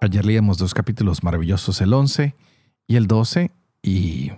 Ayer 0.00 0.24
leíamos 0.24 0.58
dos 0.58 0.74
capítulos 0.74 1.24
maravillosos, 1.24 1.80
el 1.80 1.92
11 1.92 2.34
y 2.86 2.96
el 2.96 3.08
12, 3.08 3.50
y 3.82 4.30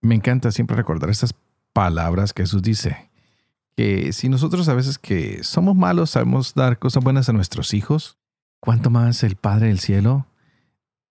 me 0.00 0.14
encanta 0.14 0.52
siempre 0.52 0.76
recordar 0.76 1.10
estas 1.10 1.34
palabras 1.72 2.32
que 2.32 2.44
Jesús 2.44 2.62
dice, 2.62 3.10
que 3.76 4.12
si 4.12 4.28
nosotros 4.28 4.68
a 4.68 4.74
veces 4.74 4.98
que 4.98 5.42
somos 5.42 5.74
malos 5.74 6.10
sabemos 6.10 6.54
dar 6.54 6.78
cosas 6.78 7.02
buenas 7.02 7.28
a 7.28 7.32
nuestros 7.32 7.74
hijos, 7.74 8.18
¿cuánto 8.60 8.90
más 8.90 9.24
el 9.24 9.34
Padre 9.34 9.68
del 9.68 9.80
Cielo 9.80 10.26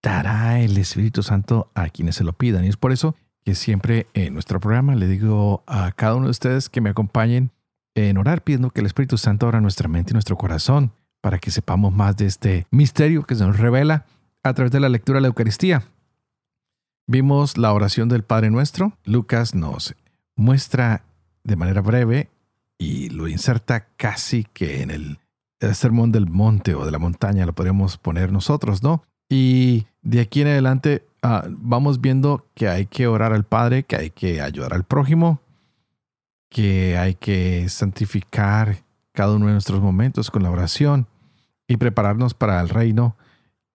dará 0.01 0.62
el 0.62 0.77
Espíritu 0.77 1.21
Santo 1.21 1.70
a 1.76 1.89
quienes 1.89 2.15
se 2.15 2.23
lo 2.23 2.31
pidan? 2.31 2.63
Y 2.63 2.70
es 2.70 2.77
por 2.77 2.93
eso 2.93 3.15
que 3.43 3.55
siempre 3.55 4.07
en 4.13 4.34
nuestro 4.34 4.62
programa 4.62 4.95
le 4.95 5.07
digo 5.07 5.63
a 5.67 5.91
cada 5.91 6.15
uno 6.15 6.26
de 6.26 6.31
ustedes 6.31 6.70
que 6.70 6.79
me 6.79 6.91
acompañen 6.91 7.51
en 7.95 8.17
orar 8.17 8.41
pidiendo 8.41 8.70
que 8.70 8.79
el 8.79 8.85
Espíritu 8.85 9.17
Santo 9.17 9.48
abra 9.48 9.59
nuestra 9.59 9.89
mente 9.89 10.12
y 10.12 10.13
nuestro 10.13 10.37
corazón 10.37 10.93
para 11.21 11.39
que 11.39 11.52
sepamos 11.52 11.93
más 11.93 12.17
de 12.17 12.25
este 12.25 12.67
misterio 12.71 13.23
que 13.23 13.35
se 13.35 13.45
nos 13.45 13.57
revela 13.57 14.05
a 14.43 14.53
través 14.53 14.71
de 14.71 14.79
la 14.79 14.89
lectura 14.89 15.17
de 15.17 15.21
la 15.21 15.27
Eucaristía. 15.27 15.84
Vimos 17.07 17.57
la 17.57 17.73
oración 17.73 18.09
del 18.09 18.23
Padre 18.23 18.49
Nuestro. 18.49 18.98
Lucas 19.05 19.54
nos 19.54 19.95
muestra 20.35 21.04
de 21.43 21.55
manera 21.55 21.82
breve 21.82 22.29
y 22.77 23.10
lo 23.10 23.27
inserta 23.27 23.87
casi 23.98 24.45
que 24.54 24.82
en 24.82 24.90
el, 24.90 25.20
sermón 25.73 26.12
del 26.12 26.27
monte 26.27 26.73
o 26.73 26.85
de 26.85 26.91
la 26.91 26.98
montaña, 26.98 27.45
lo 27.45 27.54
podríamos 27.54 27.98
poner 27.98 28.32
nosotros, 28.32 28.82
¿no? 28.82 29.04
Y 29.29 29.85
de 30.01 30.21
aquí 30.21 30.41
en 30.41 30.48
adelante 30.48 31.05
ah, 31.21 31.45
vamos 31.49 32.01
viendo 32.01 32.48
que 32.55 32.67
hay 32.67 32.88
que 32.88 33.05
orar 33.05 33.32
al 33.32 33.43
Padre, 33.43 33.84
que 33.84 33.95
hay 33.95 34.10
que 34.10 34.41
ayudar 34.41 34.73
al 34.73 34.84
prójimo, 34.84 35.40
que 36.49 36.98
hay 36.98 37.13
que 37.13 37.70
santificar 37.70 38.77
cada 39.13 39.35
uno 39.35 39.48
de 39.48 39.54
nuestros 39.54 39.82
momentos 39.82 40.32
con 40.32 40.41
la 40.41 40.49
oración 40.49 41.07
y 41.71 41.77
prepararnos 41.77 42.33
para 42.33 42.59
el 42.59 42.67
reino 42.67 43.15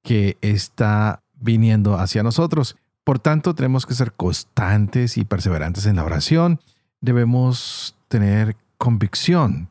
que 0.02 0.36
está 0.42 1.22
viniendo 1.34 1.98
hacia 1.98 2.22
nosotros. 2.22 2.77
Por 3.05 3.19
tanto, 3.19 3.55
tenemos 3.55 3.86
que 3.86 3.94
ser 3.94 4.12
constantes 4.12 5.16
y 5.16 5.25
perseverantes 5.25 5.86
en 5.86 5.97
la 5.97 6.05
oración. 6.05 6.61
Debemos 7.00 7.97
tener 8.08 8.56
convicción 8.77 9.70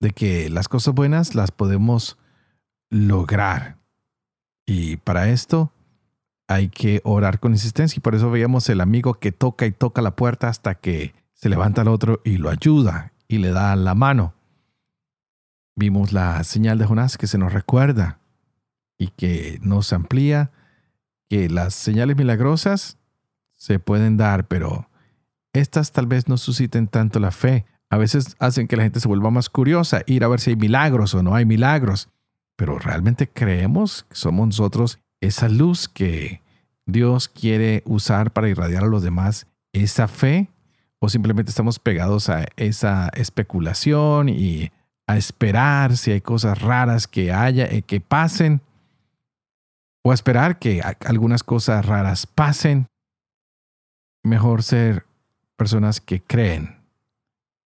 de 0.00 0.12
que 0.12 0.50
las 0.50 0.68
cosas 0.68 0.94
buenas 0.94 1.34
las 1.34 1.50
podemos 1.50 2.16
lograr. 2.90 3.78
Y 4.64 4.98
para 4.98 5.28
esto 5.28 5.72
hay 6.46 6.68
que 6.68 7.00
orar 7.02 7.40
con 7.40 7.52
insistencia. 7.52 7.98
Y 7.98 8.02
por 8.02 8.14
eso 8.14 8.30
veíamos 8.30 8.68
el 8.68 8.80
amigo 8.80 9.14
que 9.14 9.32
toca 9.32 9.66
y 9.66 9.72
toca 9.72 10.00
la 10.00 10.14
puerta 10.14 10.48
hasta 10.48 10.76
que 10.76 11.12
se 11.32 11.48
levanta 11.48 11.82
el 11.82 11.88
otro 11.88 12.20
y 12.24 12.36
lo 12.36 12.50
ayuda 12.50 13.12
y 13.26 13.38
le 13.38 13.50
da 13.50 13.74
la 13.74 13.96
mano. 13.96 14.34
Vimos 15.74 16.12
la 16.12 16.42
señal 16.44 16.78
de 16.78 16.86
Jonás 16.86 17.16
que 17.16 17.26
se 17.26 17.38
nos 17.38 17.52
recuerda 17.52 18.18
y 18.98 19.08
que 19.08 19.58
nos 19.62 19.92
amplía 19.92 20.50
que 21.28 21.48
las 21.48 21.74
señales 21.74 22.16
milagrosas 22.16 22.98
se 23.56 23.78
pueden 23.78 24.16
dar, 24.16 24.48
pero 24.48 24.88
estas 25.52 25.92
tal 25.92 26.06
vez 26.06 26.28
no 26.28 26.36
susciten 26.36 26.88
tanto 26.88 27.20
la 27.20 27.30
fe. 27.30 27.64
A 27.90 27.96
veces 27.96 28.36
hacen 28.38 28.68
que 28.68 28.76
la 28.76 28.82
gente 28.82 29.00
se 29.00 29.08
vuelva 29.08 29.30
más 29.30 29.48
curiosa, 29.48 30.02
ir 30.06 30.24
a 30.24 30.28
ver 30.28 30.40
si 30.40 30.50
hay 30.50 30.56
milagros 30.56 31.14
o 31.14 31.22
no 31.22 31.34
hay 31.34 31.44
milagros. 31.44 32.08
Pero 32.56 32.78
realmente 32.78 33.28
creemos 33.28 34.04
que 34.08 34.16
somos 34.16 34.46
nosotros 34.46 34.98
esa 35.20 35.48
luz 35.48 35.88
que 35.88 36.42
Dios 36.86 37.28
quiere 37.28 37.82
usar 37.86 38.32
para 38.32 38.48
irradiar 38.48 38.84
a 38.84 38.88
los 38.88 39.02
demás, 39.02 39.46
esa 39.72 40.08
fe, 40.08 40.50
o 40.98 41.08
simplemente 41.08 41.50
estamos 41.50 41.78
pegados 41.78 42.28
a 42.28 42.46
esa 42.56 43.08
especulación 43.14 44.28
y 44.28 44.70
a 45.06 45.16
esperar 45.16 45.96
si 45.96 46.12
hay 46.12 46.20
cosas 46.20 46.60
raras 46.60 47.06
que 47.06 47.32
haya, 47.32 47.66
eh, 47.66 47.82
que 47.82 48.00
pasen, 48.00 48.60
o 50.04 50.10
a 50.10 50.14
esperar 50.14 50.58
que 50.58 50.82
algunas 51.04 51.42
cosas 51.42 51.84
raras 51.86 52.26
pasen. 52.26 52.86
Mejor 54.24 54.62
ser 54.62 55.04
personas 55.56 56.00
que 56.00 56.20
creen 56.20 56.82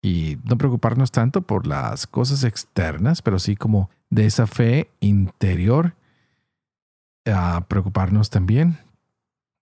y 0.03 0.39
no 0.45 0.57
preocuparnos 0.57 1.11
tanto 1.11 1.43
por 1.43 1.67
las 1.67 2.07
cosas 2.07 2.45
externas, 2.45 3.23
pero 3.23 3.39
sí 3.39 3.57
como 3.57 3.91
de 4.11 4.27
esa 4.27 4.47
fe 4.47 4.91
interior, 5.01 5.95
a 7.27 7.65
preocuparnos 7.69 8.31
también 8.31 8.79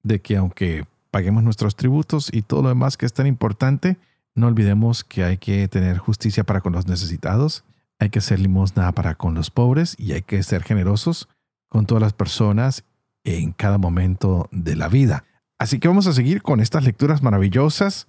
de 0.03 0.21
que 0.21 0.37
aunque 0.37 0.87
paguemos 1.11 1.43
nuestros 1.43 1.77
tributos 1.77 2.29
y 2.33 2.43
todo 2.43 2.63
lo 2.63 2.69
demás 2.69 2.97
que 2.97 3.07
es 3.07 3.13
tan 3.13 3.27
importante, 3.27 3.97
no 4.35 4.47
olvidemos 4.49 5.05
que 5.05 5.25
hay 5.25 5.39
que 5.39 5.69
tener 5.69 5.99
justicia 5.99 6.45
para 6.45 6.61
con 6.61 6.73
los 6.73 6.87
necesitados, 6.87 7.65
hay 7.99 8.11
que 8.11 8.19
hacer 8.19 8.41
limosna 8.41 8.91
para 8.93 9.15
con 9.15 9.35
los 9.35 9.51
pobres 9.51 9.95
y 9.99 10.13
hay 10.13 10.23
que 10.23 10.43
ser 10.43 10.63
generosos 10.63 11.29
con 11.69 11.87
todas 11.87 12.03
las 12.03 12.13
personas 12.13 12.85
en 13.25 13.53
cada 13.53 13.79
momento 13.79 14.49
de 14.51 14.77
la 14.77 14.89
vida. 14.89 15.25
Así 15.59 15.79
que 15.79 15.89
vamos 15.89 16.07
a 16.07 16.13
seguir 16.13 16.43
con 16.43 16.61
estas 16.61 16.85
lecturas 16.85 17.23
maravillosas 17.23 18.09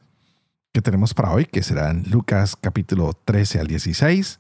que 0.74 0.82
tenemos 0.82 1.14
para 1.14 1.32
hoy, 1.32 1.46
que 1.46 1.64
serán 1.64 2.04
Lucas 2.10 2.58
capítulo 2.60 3.14
13 3.14 3.60
al 3.60 3.68
16. 3.68 4.40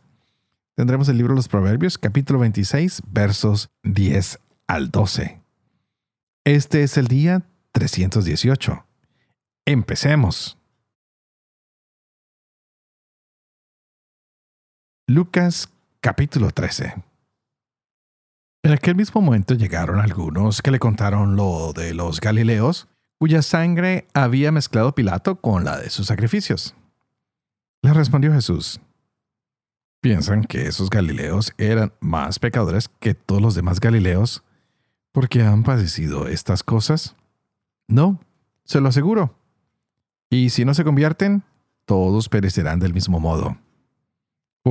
Tendremos 0.75 1.07
el 1.07 1.17
libro 1.17 1.33
de 1.33 1.37
los 1.37 1.47
Proverbios 1.47 1.97
capítulo 1.97 2.39
26 2.39 3.03
versos 3.07 3.69
10 3.83 4.39
al 4.67 4.91
12. 4.91 5.39
Este 6.43 6.83
es 6.83 6.97
el 6.97 7.07
día 7.07 7.43
318. 7.71 8.85
Empecemos. 9.65 10.57
Lucas 15.07 15.69
capítulo 16.01 16.49
13 16.49 16.95
En 18.63 18.71
aquel 18.71 18.95
mismo 18.95 19.21
momento 19.21 19.53
llegaron 19.53 19.99
algunos 19.99 20.63
que 20.63 20.71
le 20.71 20.79
contaron 20.79 21.35
lo 21.35 21.73
de 21.73 21.93
los 21.93 22.19
Galileos, 22.19 22.87
cuya 23.19 23.43
sangre 23.43 24.07
había 24.15 24.51
mezclado 24.51 24.95
Pilato 24.95 25.35
con 25.35 25.63
la 25.63 25.77
de 25.77 25.91
sus 25.91 26.07
sacrificios. 26.07 26.73
Le 27.83 27.93
respondió 27.93 28.33
Jesús, 28.33 28.81
¿piensan 30.01 30.43
que 30.43 30.65
esos 30.65 30.89
Galileos 30.89 31.53
eran 31.59 31.93
más 31.99 32.39
pecadores 32.39 32.89
que 32.99 33.13
todos 33.13 33.43
los 33.43 33.53
demás 33.53 33.79
Galileos 33.79 34.43
porque 35.11 35.43
han 35.43 35.61
padecido 35.61 36.27
estas 36.27 36.63
cosas? 36.63 37.15
No, 37.87 38.19
se 38.63 38.81
lo 38.81 38.89
aseguro. 38.89 39.37
Y 40.31 40.49
si 40.49 40.65
no 40.65 40.73
se 40.73 40.83
convierten, 40.83 41.43
todos 41.85 42.27
perecerán 42.27 42.79
del 42.79 42.95
mismo 42.95 43.19
modo 43.19 43.55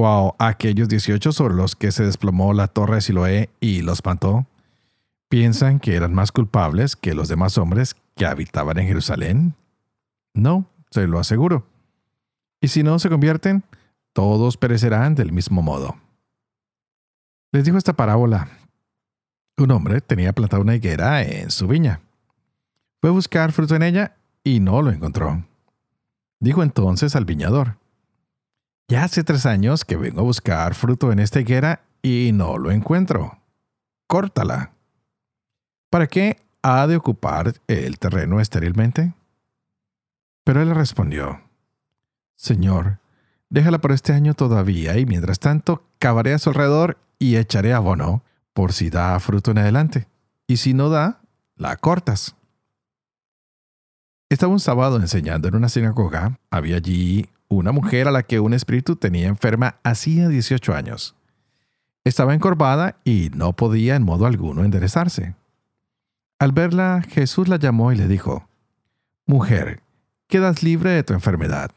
a 0.03 0.35
aquellos 0.39 0.89
18 0.89 1.31
sobre 1.33 1.55
los 1.55 1.77
que 1.77 1.93
se 1.93 2.05
desplomó 2.05 2.53
la 2.53 2.67
torre 2.67 2.97
de 2.97 3.01
Siloé 3.01 3.51
y 3.61 3.83
los 3.83 4.05
mató, 4.05 4.47
piensan 5.29 5.79
que 5.79 5.95
eran 5.95 6.13
más 6.13 6.33
culpables 6.33 6.97
que 6.97 7.15
los 7.15 7.29
demás 7.29 7.59
hombres 7.59 7.95
que 8.17 8.27
habitaban 8.27 8.79
en 8.79 8.89
Jerusalén? 8.89 9.55
No, 10.35 10.67
se 10.91 11.07
lo 11.07 11.21
aseguro. 11.21 11.67
Y 12.61 12.69
si 12.69 12.83
no 12.83 12.99
se 12.99 13.09
convierten, 13.09 13.63
todos 14.13 14.57
perecerán 14.57 15.15
del 15.15 15.33
mismo 15.33 15.63
modo. 15.63 15.97
Les 17.53 17.65
dijo 17.65 17.79
esta 17.79 17.93
parábola. 17.93 18.49
Un 19.57 19.71
hombre 19.71 20.01
tenía 20.01 20.33
plantada 20.33 20.63
una 20.63 20.75
higuera 20.75 21.23
en 21.23 21.53
su 21.53 21.69
viña. 21.69 22.01
Fue 23.01 23.11
a 23.11 23.13
buscar 23.13 23.53
fruto 23.53 23.77
en 23.77 23.85
ella 23.85 24.17
y 24.43 24.59
no 24.59 24.83
lo 24.83 24.91
encontró. 24.91 25.45
Dijo 26.41 26.65
entonces 26.65 27.15
al 27.15 27.25
viñador, 27.25 27.77
ya 28.89 29.05
hace 29.05 29.25
tres 29.25 29.47
años 29.47 29.85
que 29.85 29.97
vengo 29.97 30.21
a 30.21 30.25
buscar 30.25 30.75
fruto 30.75 31.13
en 31.13 31.19
esta 31.19 31.41
higuera 31.41 31.83
y 32.03 32.31
no 32.33 32.59
lo 32.59 32.71
encuentro. 32.71 33.39
Córtala. 34.07 34.73
¿Para 35.91 36.07
qué 36.07 36.43
ha 36.63 36.87
de 36.87 36.97
ocupar 36.97 37.55
el 37.67 37.99
terreno 37.99 38.41
estérilmente? 38.41 39.15
Pero 40.45 40.61
él 40.61 40.75
respondió, 40.75 41.41
Señor, 42.37 42.99
déjala 43.49 43.81
por 43.81 43.93
este 43.93 44.13
año 44.13 44.35
todavía 44.35 44.99
y 44.99 45.07
mientras 45.07 45.39
tanto 45.39 45.87
cavaré 45.99 46.35
a 46.35 46.39
su 46.39 46.51
alrededor 46.51 46.99
y 47.19 47.37
echaré 47.37 47.73
abono 47.73 48.23
por 48.53 48.73
si 48.73 48.91
da 48.91 49.19
fruto 49.21 49.53
en 49.53 49.59
adelante. 49.59 50.07
Y 50.47 50.59
si 50.59 50.75
no 50.75 50.91
da, 50.91 51.23
la 51.57 51.77
cortas. 51.77 52.37
Estaba 54.29 54.53
un 54.53 54.61
sábado 54.61 54.97
enseñando 54.97 55.49
en 55.49 55.55
una 55.55 55.69
sinagoga. 55.69 56.39
Había 56.51 56.77
allí 56.77 57.31
una 57.49 57.73
mujer 57.73 58.09
a 58.09 58.11
la 58.11 58.23
que 58.23 58.41
un 58.41 58.55
espíritu 58.55 58.97
tenía 58.97 59.29
enferma 59.29 59.77
hacía 59.83 60.29
18 60.29 60.75
años. 60.75 61.15
Estaba 62.05 62.35
encorvada 62.35 62.97
y 63.05 63.31
no 63.35 63.55
podía 63.55 63.97
en 63.97 64.03
modo 64.03 64.27
alguno 64.27 64.65
enderezarse. 64.65 65.35
Al 66.39 66.53
verla, 66.53 67.03
Jesús 67.09 67.49
la 67.49 67.57
llamó 67.57 67.93
y 67.93 67.97
le 67.97 68.09
dijo, 68.09 68.49
Mujer, 69.27 69.81
quedas 70.27 70.63
libre 70.63 70.91
de 70.91 71.03
tu 71.03 71.15
enfermedad. 71.15 71.71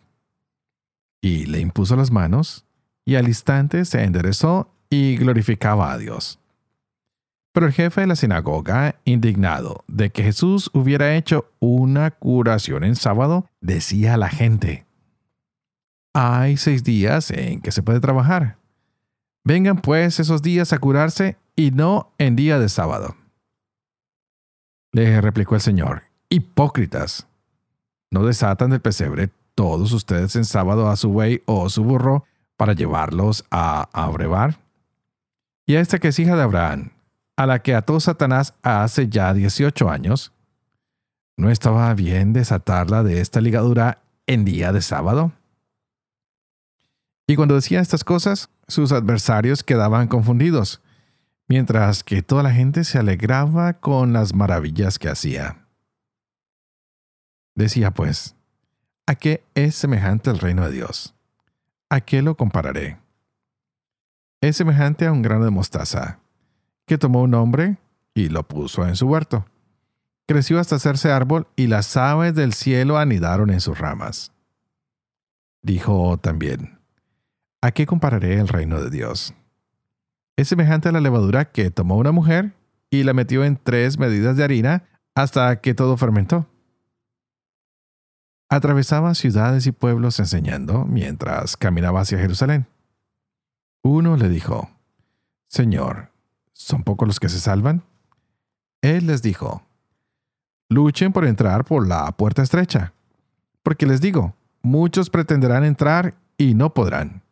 Y 1.21 1.45
le 1.45 1.59
impuso 1.59 1.95
las 1.95 2.11
manos, 2.11 2.65
y 3.05 3.15
al 3.15 3.27
instante 3.27 3.85
se 3.85 4.03
enderezó 4.03 4.69
y 4.89 5.15
glorificaba 5.17 5.91
a 5.91 5.97
Dios. 5.97 6.39
Pero 7.53 7.67
el 7.67 7.73
jefe 7.73 8.01
de 8.01 8.07
la 8.07 8.15
sinagoga, 8.15 8.95
indignado 9.05 9.83
de 9.87 10.09
que 10.09 10.23
Jesús 10.23 10.69
hubiera 10.73 11.15
hecho 11.15 11.49
una 11.59 12.11
curación 12.11 12.83
en 12.83 12.95
sábado, 12.95 13.49
decía 13.61 14.15
a 14.15 14.17
la 14.17 14.29
gente, 14.29 14.86
Hay 16.19 16.57
seis 16.57 16.83
días 16.83 17.29
en 17.29 17.61
que 17.61 17.71
se 17.71 17.83
puede 17.83 17.99
trabajar. 17.99 18.57
Vengan 19.43 19.77
pues 19.77 20.19
esos 20.19 20.41
días 20.41 20.73
a 20.73 20.79
curarse 20.79 21.37
y 21.55 21.69
no 21.69 22.11
en 22.17 22.35
día 22.35 22.57
de 22.57 22.69
sábado. 22.69 23.15
Le 24.93 25.21
replicó 25.21 25.53
el 25.53 25.61
Señor, 25.61 26.01
Hipócritas, 26.27 27.27
¿no 28.09 28.25
desatan 28.25 28.71
del 28.71 28.81
pesebre 28.81 29.29
todos 29.53 29.91
ustedes 29.91 30.35
en 30.35 30.45
sábado 30.45 30.89
a 30.89 30.95
su 30.95 31.09
buey 31.09 31.43
o 31.45 31.69
su 31.69 31.83
burro 31.83 32.25
para 32.55 32.73
llevarlos 32.73 33.45
a 33.51 33.87
abrevar? 33.93 34.57
Y 35.67 35.75
a 35.75 35.81
esta 35.81 35.99
que 35.99 36.07
es 36.07 36.17
hija 36.17 36.35
de 36.35 36.41
Abraham, 36.41 36.93
a 37.35 37.45
la 37.45 37.59
que 37.59 37.75
ató 37.75 37.99
Satanás 37.99 38.55
hace 38.63 39.07
ya 39.07 39.35
18 39.35 39.87
años, 39.87 40.33
¿no 41.37 41.51
estaba 41.51 41.93
bien 41.93 42.33
desatarla 42.33 43.03
de 43.03 43.21
esta 43.21 43.39
ligadura 43.39 44.01
en 44.25 44.45
día 44.45 44.71
de 44.71 44.81
sábado? 44.81 45.31
Y 47.27 47.35
cuando 47.35 47.55
decía 47.55 47.81
estas 47.81 48.05
cosas, 48.05 48.49
sus 48.69 48.93
adversarios 48.93 49.61
quedaban 49.61 50.07
confundidos, 50.07 50.81
mientras 51.49 52.03
que 52.03 52.21
toda 52.21 52.41
la 52.41 52.53
gente 52.53 52.85
se 52.85 52.97
alegraba 52.97 53.73
con 53.73 54.13
las 54.13 54.33
maravillas 54.33 54.97
que 54.97 55.09
hacía. 55.09 55.67
Decía 57.53 57.91
pues, 57.91 58.35
¿a 59.05 59.15
qué 59.15 59.43
es 59.55 59.75
semejante 59.75 60.29
el 60.29 60.39
reino 60.39 60.65
de 60.65 60.71
Dios? 60.71 61.15
¿A 61.89 61.99
qué 61.99 62.21
lo 62.21 62.37
compararé? 62.37 62.97
Es 64.39 64.55
semejante 64.55 65.05
a 65.05 65.11
un 65.11 65.21
grano 65.21 65.43
de 65.43 65.51
mostaza, 65.51 66.19
que 66.85 66.97
tomó 66.97 67.23
un 67.23 67.33
hombre 67.33 67.77
y 68.13 68.29
lo 68.29 68.43
puso 68.43 68.87
en 68.87 68.95
su 68.95 69.07
huerto. 69.07 69.45
Creció 70.27 70.59
hasta 70.59 70.75
hacerse 70.75 71.11
árbol 71.11 71.47
y 71.55 71.67
las 71.67 71.97
aves 71.97 72.35
del 72.35 72.53
cielo 72.53 72.97
anidaron 72.97 73.49
en 73.49 73.59
sus 73.59 73.77
ramas. 73.77 74.31
Dijo 75.61 76.17
también, 76.17 76.76
¿a 77.67 77.71
qué 77.71 77.85
compararé 77.85 78.39
el 78.39 78.47
reino 78.47 78.81
de 78.81 78.89
Dios? 78.89 79.33
Es 80.37 80.47
semejante 80.47 80.87
a 80.87 80.93
la 80.93 81.01
levadura 81.01 81.51
que 81.51 81.69
tomó 81.69 81.97
una 81.97 82.13
mujer 82.13 82.53
y 82.89 83.03
la 83.03 83.11
metió 83.11 83.43
en 83.43 83.57
tres 83.61 83.99
medidas 83.99 84.37
de 84.37 84.45
harina 84.45 84.83
hasta 85.15 85.59
que 85.59 85.73
todo 85.73 85.97
fermentó. 85.97 86.47
Atravesaba 88.49 89.13
ciudades 89.15 89.67
y 89.67 89.73
pueblos 89.73 90.17
enseñando 90.19 90.85
mientras 90.85 91.57
caminaba 91.57 91.99
hacia 91.99 92.17
Jerusalén. 92.17 92.67
Uno 93.83 94.15
le 94.15 94.29
dijo, 94.29 94.69
Señor, 95.49 96.13
¿son 96.53 96.83
pocos 96.83 97.05
los 97.05 97.19
que 97.19 97.27
se 97.27 97.41
salvan? 97.41 97.83
Él 98.81 99.07
les 99.07 99.21
dijo, 99.21 99.61
luchen 100.69 101.11
por 101.11 101.25
entrar 101.25 101.65
por 101.65 101.85
la 101.85 102.09
puerta 102.13 102.43
estrecha, 102.43 102.93
porque 103.61 103.85
les 103.85 103.99
digo, 103.99 104.35
muchos 104.61 105.09
pretenderán 105.09 105.65
entrar 105.65 106.15
y 106.37 106.53
no 106.53 106.73
podrán. 106.73 107.26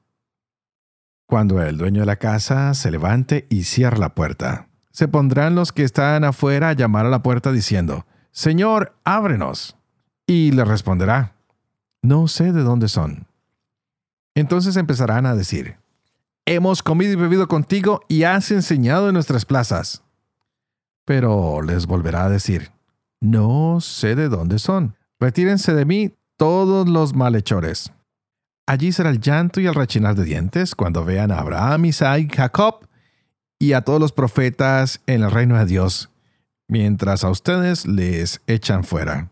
Cuando 1.28 1.62
el 1.62 1.78
dueño 1.78 2.02
de 2.02 2.06
la 2.06 2.18
casa 2.18 2.74
se 2.76 2.92
levante 2.92 3.48
y 3.50 3.64
cierre 3.64 3.98
la 3.98 4.14
puerta, 4.14 4.68
se 4.92 5.08
pondrán 5.08 5.56
los 5.56 5.72
que 5.72 5.84
están 5.84 6.24
afuera 6.24 6.70
a 6.70 6.74
llamar 6.74 7.08
a 7.08 7.10
la 7.10 7.24
puerta 7.24 7.52
diciendo, 7.52 8.06
Señor, 8.32 8.96
ábrenos. 9.04 9.76
Y 10.28 10.52
le 10.52 10.66
responderá, 10.66 11.36
no 12.02 12.28
sé 12.28 12.52
de 12.52 12.62
dónde 12.62 12.88
son. 12.88 13.28
Entonces 14.36 14.76
empezarán 14.76 15.26
a 15.26 15.36
decir, 15.36 15.78
hemos 16.46 16.84
comido 16.84 17.14
y 17.14 17.16
bebido 17.16 17.48
contigo 17.48 18.02
y 18.08 18.24
has 18.24 18.52
enseñado 18.52 19.08
en 19.08 19.14
nuestras 19.14 19.46
plazas. 19.46 20.04
Pero 21.06 21.62
les 21.62 21.88
volverá 21.88 22.26
a 22.26 22.30
decir, 22.30 22.72
no 23.20 23.80
sé 23.82 24.16
de 24.16 24.30
dónde 24.30 24.60
son. 24.60 24.96
Retírense 25.20 25.74
de 25.74 25.86
mí 25.86 26.14
todos 26.38 26.90
los 26.90 27.16
malhechores. 27.16 27.92
Allí 28.68 28.92
será 28.92 29.10
el 29.10 29.20
llanto 29.20 29.60
y 29.62 29.68
el 29.68 29.76
rechinar 29.76 30.16
de 30.16 30.24
dientes 30.24 30.76
cuando 30.76 31.06
vean 31.06 31.32
a 31.32 31.40
Abraham, 31.40 31.86
Isaac 31.86 32.36
Jacob 32.36 32.88
y 33.60 33.74
a 33.74 33.82
todos 33.82 34.00
los 34.00 34.12
profetas 34.12 35.02
en 35.06 35.24
el 35.24 35.32
reino 35.32 35.58
de 35.58 35.66
Dios, 35.66 36.10
mientras 36.68 37.24
a 37.24 37.30
ustedes 37.30 37.86
les 37.86 38.42
echan 38.48 38.84
fuera 38.84 39.30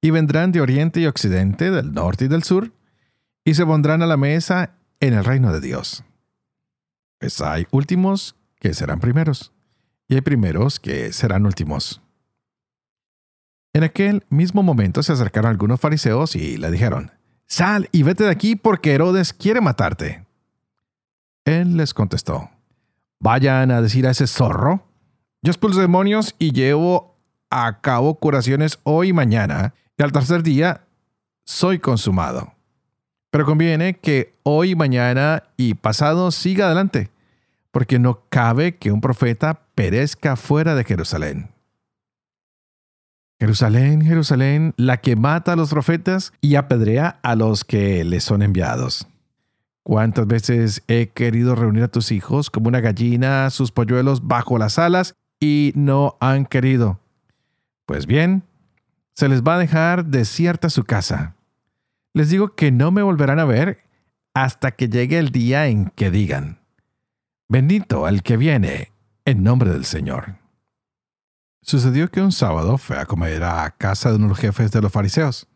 y 0.00 0.10
vendrán 0.10 0.52
de 0.52 0.60
oriente 0.60 1.00
y 1.00 1.06
occidente, 1.06 1.70
del 1.70 1.92
norte 1.92 2.26
y 2.26 2.28
del 2.28 2.42
sur, 2.42 2.72
y 3.44 3.54
se 3.54 3.66
pondrán 3.66 4.02
a 4.02 4.06
la 4.06 4.16
mesa 4.16 4.74
en 5.00 5.14
el 5.14 5.24
reino 5.24 5.52
de 5.52 5.60
Dios. 5.60 6.04
Pues 7.18 7.40
hay 7.40 7.66
últimos 7.70 8.36
que 8.60 8.74
serán 8.74 9.00
primeros, 9.00 9.52
y 10.08 10.14
hay 10.14 10.20
primeros 10.20 10.78
que 10.78 11.12
serán 11.12 11.46
últimos. 11.46 12.00
En 13.72 13.84
aquel 13.84 14.24
mismo 14.30 14.62
momento 14.62 15.02
se 15.02 15.12
acercaron 15.12 15.50
algunos 15.50 15.80
fariseos 15.80 16.36
y 16.36 16.56
le 16.56 16.70
dijeron, 16.70 17.12
Sal 17.48 17.88
y 17.92 18.02
vete 18.02 18.24
de 18.24 18.30
aquí 18.30 18.56
porque 18.56 18.94
Herodes 18.94 19.32
quiere 19.32 19.60
matarte. 19.60 20.24
Él 21.44 21.76
les 21.78 21.94
contestó, 21.94 22.50
Vayan 23.20 23.70
a 23.70 23.80
decir 23.80 24.06
a 24.06 24.10
ese 24.10 24.26
zorro, 24.26 24.86
yo 25.42 25.50
expulso 25.50 25.80
demonios 25.80 26.34
y 26.38 26.52
llevo 26.52 27.16
a 27.50 27.80
cabo 27.80 28.14
curaciones 28.16 28.78
hoy 28.84 29.08
y 29.08 29.12
mañana, 29.12 29.74
y 29.96 30.02
al 30.02 30.12
tercer 30.12 30.42
día 30.42 30.82
soy 31.44 31.78
consumado. 31.78 32.52
Pero 33.30 33.46
conviene 33.46 33.94
que 33.94 34.34
hoy, 34.42 34.74
mañana 34.74 35.44
y 35.56 35.74
pasado 35.74 36.30
siga 36.30 36.66
adelante, 36.66 37.10
porque 37.70 37.98
no 37.98 38.20
cabe 38.28 38.76
que 38.76 38.92
un 38.92 39.00
profeta 39.00 39.62
perezca 39.74 40.36
fuera 40.36 40.74
de 40.74 40.84
Jerusalén. 40.84 41.50
Jerusalén, 43.40 44.02
Jerusalén, 44.02 44.74
la 44.76 44.96
que 44.96 45.14
mata 45.14 45.52
a 45.52 45.56
los 45.56 45.70
profetas 45.70 46.32
y 46.40 46.56
apedrea 46.56 47.20
a 47.22 47.36
los 47.36 47.64
que 47.64 48.02
le 48.04 48.20
son 48.20 48.42
enviados. 48.42 49.06
¿Cuántas 49.84 50.26
veces 50.26 50.82
he 50.88 51.08
querido 51.08 51.54
reunir 51.54 51.84
a 51.84 51.88
tus 51.88 52.10
hijos 52.10 52.50
como 52.50 52.68
una 52.68 52.80
gallina 52.80 53.48
sus 53.50 53.70
polluelos 53.70 54.26
bajo 54.26 54.58
las 54.58 54.78
alas 54.78 55.14
y 55.40 55.72
no 55.76 56.16
han 56.20 56.46
querido? 56.46 57.00
Pues 57.86 58.06
bien, 58.06 58.42
se 59.14 59.28
les 59.28 59.42
va 59.42 59.54
a 59.54 59.58
dejar 59.58 60.04
desierta 60.04 60.68
su 60.68 60.84
casa. 60.84 61.36
Les 62.12 62.30
digo 62.30 62.54
que 62.54 62.72
no 62.72 62.90
me 62.90 63.02
volverán 63.02 63.38
a 63.38 63.44
ver 63.44 63.78
hasta 64.34 64.72
que 64.72 64.88
llegue 64.88 65.18
el 65.18 65.30
día 65.30 65.68
en 65.68 65.86
que 65.90 66.10
digan, 66.10 66.58
bendito 67.48 68.08
el 68.08 68.22
que 68.22 68.36
viene 68.36 68.92
en 69.24 69.42
nombre 69.42 69.70
del 69.70 69.84
Señor. 69.84 70.34
Sucedió 71.68 72.10
que 72.10 72.22
un 72.22 72.32
sábado 72.32 72.78
fue 72.78 72.98
a 72.98 73.04
comer 73.04 73.44
a 73.44 73.70
casa 73.72 74.08
de 74.08 74.16
unos 74.16 74.38
jefes 74.38 74.70
de 74.70 74.80
los 74.80 74.90
fariseos. 74.90 75.46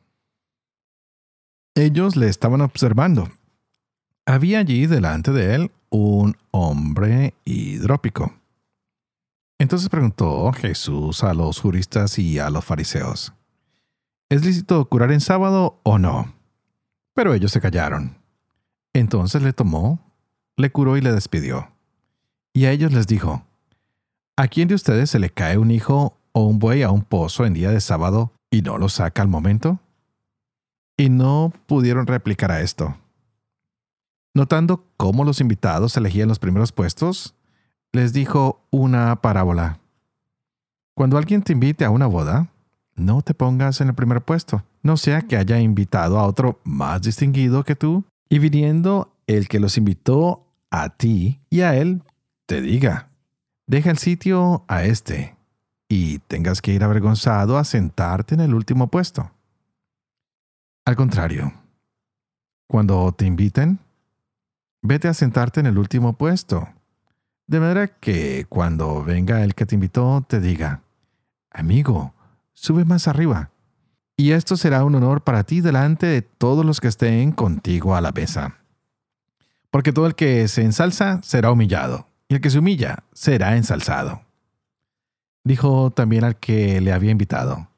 Ellos 1.75 2.17
le 2.17 2.29
estaban 2.29 2.61
observando. 2.61 3.31
Había 4.27 4.59
allí 4.59 4.87
delante 4.87 5.33
de 5.33 5.55
él 5.55 5.73
un 5.89 6.37
hombre 6.51 7.33
hidrópico. 7.47 8.35
Entonces 9.59 9.89
preguntó 9.89 10.53
Jesús 10.53 11.25
a 11.25 11.33
los 11.33 11.59
juristas 11.59 12.19
y 12.19 12.39
a 12.39 12.51
los 12.51 12.63
fariseos, 12.63 13.33
¿Es 14.29 14.45
lícito 14.45 14.85
curar 14.91 15.13
en 15.13 15.21
sábado 15.23 15.81
o 15.83 15.97
no? 15.97 16.35
Pero 17.15 17.33
ellos 17.33 17.53
se 17.53 17.63
callaron. 17.63 18.19
Entonces 18.93 19.41
le 19.41 19.55
tomó, 19.55 19.99
le 20.59 20.71
curó 20.71 20.99
y 20.99 21.01
le 21.01 21.11
despidió. 21.11 21.73
Y 22.53 22.67
a 22.67 22.73
ellos 22.73 22.93
les 22.93 23.07
dijo, 23.07 23.47
¿A 24.37 24.49
quién 24.49 24.67
de 24.67 24.75
ustedes 24.75 25.11
se 25.11 25.19
le 25.19 25.29
cae 25.29 25.59
un 25.59 25.71
hijo 25.71 26.19
o 26.33 26.47
un 26.47 26.59
buey 26.59 26.83
a 26.83 26.91
un 26.91 27.03
pozo 27.03 27.45
en 27.45 27.53
día 27.53 27.71
de 27.71 27.83
sábado 27.83 28.33
y 28.51 28.63
no 28.63 28.79
lo 28.79 28.89
saca 28.89 29.21
al 29.21 29.29
momento? 29.29 29.79
Y 30.97 31.11
no 31.11 31.53
pudieron 31.67 32.07
replicar 32.07 32.51
a 32.51 32.63
esto. 32.63 32.97
Notando 34.35 34.87
cómo 34.97 35.25
los 35.25 35.43
invitados 35.43 35.95
elegían 35.99 36.29
los 36.29 36.39
primeros 36.39 36.73
puestos, 36.73 37.35
les 37.93 38.15
dijo 38.15 38.65
una 38.71 39.17
parábola. 39.17 39.81
Cuando 40.95 41.19
alguien 41.19 41.43
te 41.43 41.53
invite 41.53 41.85
a 41.85 41.91
una 41.91 42.07
boda, 42.07 42.49
no 42.95 43.21
te 43.21 43.35
pongas 43.35 43.83
en 43.83 43.89
el 43.89 43.95
primer 43.95 44.23
puesto, 44.23 44.65
no 44.83 44.97
sea 44.97 45.21
que 45.23 45.37
haya 45.37 45.61
invitado 45.61 46.19
a 46.19 46.27
otro 46.27 46.59
más 46.65 47.03
distinguido 47.03 47.65
que 47.65 47.77
tú, 47.77 48.05
y 48.31 48.39
viniendo 48.39 49.15
el 49.27 49.47
que 49.49 49.61
los 49.61 49.77
invitó 49.77 50.47
a 50.71 50.89
ti 50.89 51.41
y 51.51 51.61
a 51.61 51.77
él, 51.77 52.03
te 52.47 52.63
diga, 52.63 53.12
deja 53.73 53.91
el 53.91 53.97
sitio 53.97 54.67
a 54.69 54.85
este, 54.85 55.35
y 55.89 56.19
tengas 56.19 56.61
que 56.61 56.75
ir 56.75 56.85
avergonzado 56.85 57.57
a 57.57 57.65
sentarte 57.65 58.35
en 58.35 58.43
el 58.43 58.53
último 58.53 58.89
puesto. 58.89 59.31
Al 60.85 60.95
contrario, 60.95 61.55
cuando 62.67 63.11
te 63.13 63.25
inviten, 63.25 63.79
vete 64.83 65.09
a 65.09 65.15
sentarte 65.15 65.61
en 65.61 65.67
el 65.67 65.79
último 65.79 66.13
puesto, 66.19 66.69
de 67.47 67.61
manera 67.61 67.87
que 67.87 68.45
cuando 68.51 69.05
venga 69.05 69.43
el 69.43 69.55
que 69.55 69.65
te 69.65 69.75
invitó 69.75 70.23
te 70.29 70.39
diga, 70.39 70.83
Amigo, 71.51 72.13
sube 72.53 72.85
más 72.85 73.09
arriba. 73.09 73.53
Y 74.19 74.33
esto 74.33 74.59
será 74.59 74.85
un 74.85 74.97
honor 74.97 75.23
para 75.23 75.45
ti 75.45 75.63
delante 75.63 76.05
de 76.05 76.21
todos 76.21 76.67
los 76.67 76.79
que 76.79 76.89
estén 76.89 77.33
contigo 77.33 77.97
a 77.97 78.03
la 78.03 78.13
mesa. 78.13 78.59
Porque 79.71 79.95
todo 79.95 80.07
el 80.07 80.15
que 80.15 80.47
se 80.49 80.61
ensalza 80.61 81.23
será 81.23 81.51
humillado, 81.51 82.12
y 82.33 82.35
el 82.35 82.41
que 82.41 82.49
se 82.49 82.61
humilla 82.61 83.05
será 83.13 83.59
ensalzado. 83.59 84.23
Dijo 85.45 85.91
también 85.91 86.25
al 86.25 86.37
que 86.37 86.81
le 86.81 86.91
había 86.91 87.11
invitado, 87.11 87.69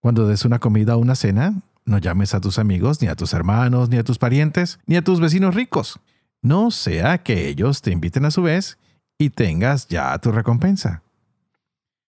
Cuando 0.00 0.26
des 0.26 0.44
una 0.44 0.58
comida 0.58 0.96
o 0.96 0.98
una 0.98 1.14
cena, 1.14 1.62
no 1.84 1.98
llames 1.98 2.34
a 2.34 2.40
tus 2.40 2.58
amigos, 2.58 3.00
ni 3.00 3.06
a 3.06 3.14
tus 3.14 3.32
hermanos, 3.32 3.88
ni 3.88 3.96
a 3.96 4.02
tus 4.02 4.18
parientes, 4.18 4.80
ni 4.86 4.96
a 4.96 5.04
tus 5.04 5.20
vecinos 5.20 5.54
ricos. 5.54 6.00
No 6.42 6.72
sea 6.72 7.18
que 7.18 7.46
ellos 7.46 7.80
te 7.80 7.92
inviten 7.92 8.24
a 8.24 8.32
su 8.32 8.42
vez 8.42 8.76
y 9.18 9.30
tengas 9.30 9.86
ya 9.86 10.18
tu 10.18 10.32
recompensa. 10.32 11.02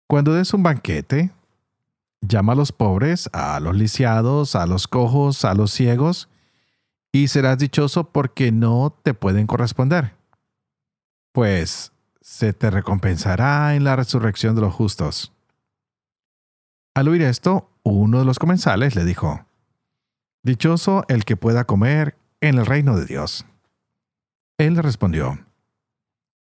Cuando 0.07 0.33
des 0.33 0.55
un 0.55 0.63
banquete, 0.63 1.33
llama 2.23 2.55
a 2.55 2.57
los 2.57 2.73
pobres, 2.73 3.29
a 3.35 3.61
los 3.61 3.77
lisiados, 3.77 4.57
a 4.57 4.65
los 4.65 4.89
cojos, 4.89 5.45
a 5.45 5.53
los 5.53 5.71
ciegos, 5.71 6.31
y 7.13 7.29
serás 7.29 7.59
dichoso 7.59 8.05
porque 8.05 8.53
no 8.53 8.97
te 9.03 9.13
pueden 9.13 9.47
corresponder. 9.47 10.18
Pues 11.38 11.92
se 12.21 12.52
te 12.52 12.68
recompensará 12.68 13.76
en 13.76 13.85
la 13.85 13.95
resurrección 13.95 14.57
de 14.57 14.61
los 14.61 14.75
justos. 14.75 15.33
Al 16.97 17.07
oír 17.07 17.23
esto, 17.23 17.71
uno 17.85 18.18
de 18.18 18.25
los 18.25 18.40
comensales 18.40 18.97
le 18.97 19.04
dijo, 19.04 19.47
Dichoso 20.42 21.04
el 21.07 21.25
que 21.25 21.37
pueda 21.37 21.62
comer 21.62 22.16
en 22.40 22.59
el 22.59 22.66
reino 22.66 22.97
de 22.97 23.07
Dios. 23.07 23.47
Él 24.59 24.75
le 24.75 24.83
respondió, 24.83 25.38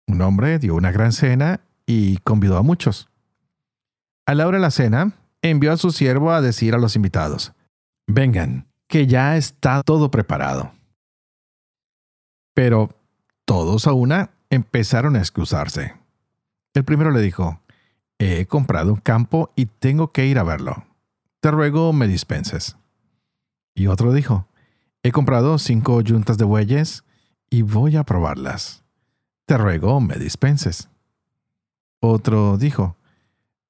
Un 0.06 0.22
hombre 0.22 0.58
dio 0.58 0.74
una 0.74 0.92
gran 0.92 1.12
cena 1.12 1.60
y 1.84 2.16
convidó 2.20 2.56
a 2.56 2.62
muchos. 2.62 3.10
A 4.24 4.34
la 4.34 4.46
hora 4.46 4.56
de 4.56 4.62
la 4.62 4.70
cena, 4.70 5.12
envió 5.42 5.74
a 5.74 5.76
su 5.76 5.90
siervo 5.90 6.32
a 6.32 6.40
decir 6.40 6.74
a 6.74 6.78
los 6.78 6.96
invitados, 6.96 7.52
Vengan, 8.06 8.66
que 8.88 9.06
ya 9.06 9.36
está 9.36 9.82
todo 9.82 10.10
preparado. 10.10 10.72
Pero 12.54 12.88
todos 13.44 13.86
a 13.86 13.92
una 13.92 14.30
empezaron 14.50 15.16
a 15.16 15.20
excusarse. 15.20 15.94
El 16.74 16.84
primero 16.84 17.10
le 17.10 17.20
dijo, 17.20 17.60
He 18.18 18.46
comprado 18.46 18.92
un 18.92 19.00
campo 19.00 19.52
y 19.56 19.66
tengo 19.66 20.12
que 20.12 20.26
ir 20.26 20.38
a 20.38 20.42
verlo. 20.42 20.84
Te 21.40 21.50
ruego 21.50 21.92
me 21.92 22.08
dispenses. 22.08 22.76
Y 23.74 23.88
otro 23.88 24.12
dijo, 24.12 24.48
He 25.02 25.12
comprado 25.12 25.58
cinco 25.58 26.00
yuntas 26.00 26.38
de 26.38 26.44
bueyes 26.44 27.04
y 27.50 27.62
voy 27.62 27.96
a 27.96 28.04
probarlas. 28.04 28.82
Te 29.46 29.56
ruego 29.58 30.00
me 30.00 30.16
dispenses. 30.16 30.88
Otro 32.00 32.56
dijo, 32.56 32.96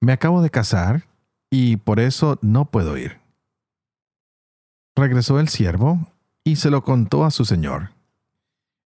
Me 0.00 0.12
acabo 0.12 0.42
de 0.42 0.50
casar 0.50 1.06
y 1.50 1.76
por 1.76 2.00
eso 2.00 2.38
no 2.42 2.70
puedo 2.70 2.96
ir. 2.96 3.20
Regresó 4.94 5.38
el 5.40 5.48
siervo 5.48 6.06
y 6.44 6.56
se 6.56 6.70
lo 6.70 6.82
contó 6.82 7.24
a 7.24 7.30
su 7.30 7.44
señor. 7.44 7.90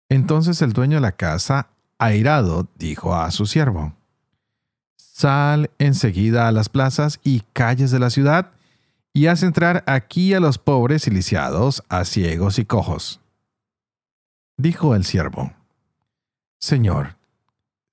Entonces 0.09 0.63
el 0.63 0.73
dueño 0.73 0.99
de 0.99 1.01
la 1.01 1.13
casa, 1.13 1.71
airado, 1.99 2.69
dijo 2.77 3.15
a 3.15 3.31
su 3.31 3.47
siervo, 3.47 3.95
Sal 4.97 5.71
enseguida 5.79 6.47
a 6.47 6.53
las 6.53 6.69
plazas 6.69 7.21
y 7.25 7.41
calles 7.53 7.91
de 7.91 7.99
la 7.99 8.11
ciudad 8.11 8.53
y 9.15 9.29
haz 9.29 9.43
entrar 9.43 9.83
aquí 9.87 10.35
a 10.35 10.41
los 10.41 10.59
pobres 10.59 11.07
y 11.07 11.11
lisiados, 11.11 11.83
a 11.89 12.05
ciegos 12.05 12.59
y 12.59 12.67
cojos. 12.67 13.21
Dijo 14.59 14.95
el 14.95 15.05
siervo, 15.05 15.55
Señor, 16.59 17.17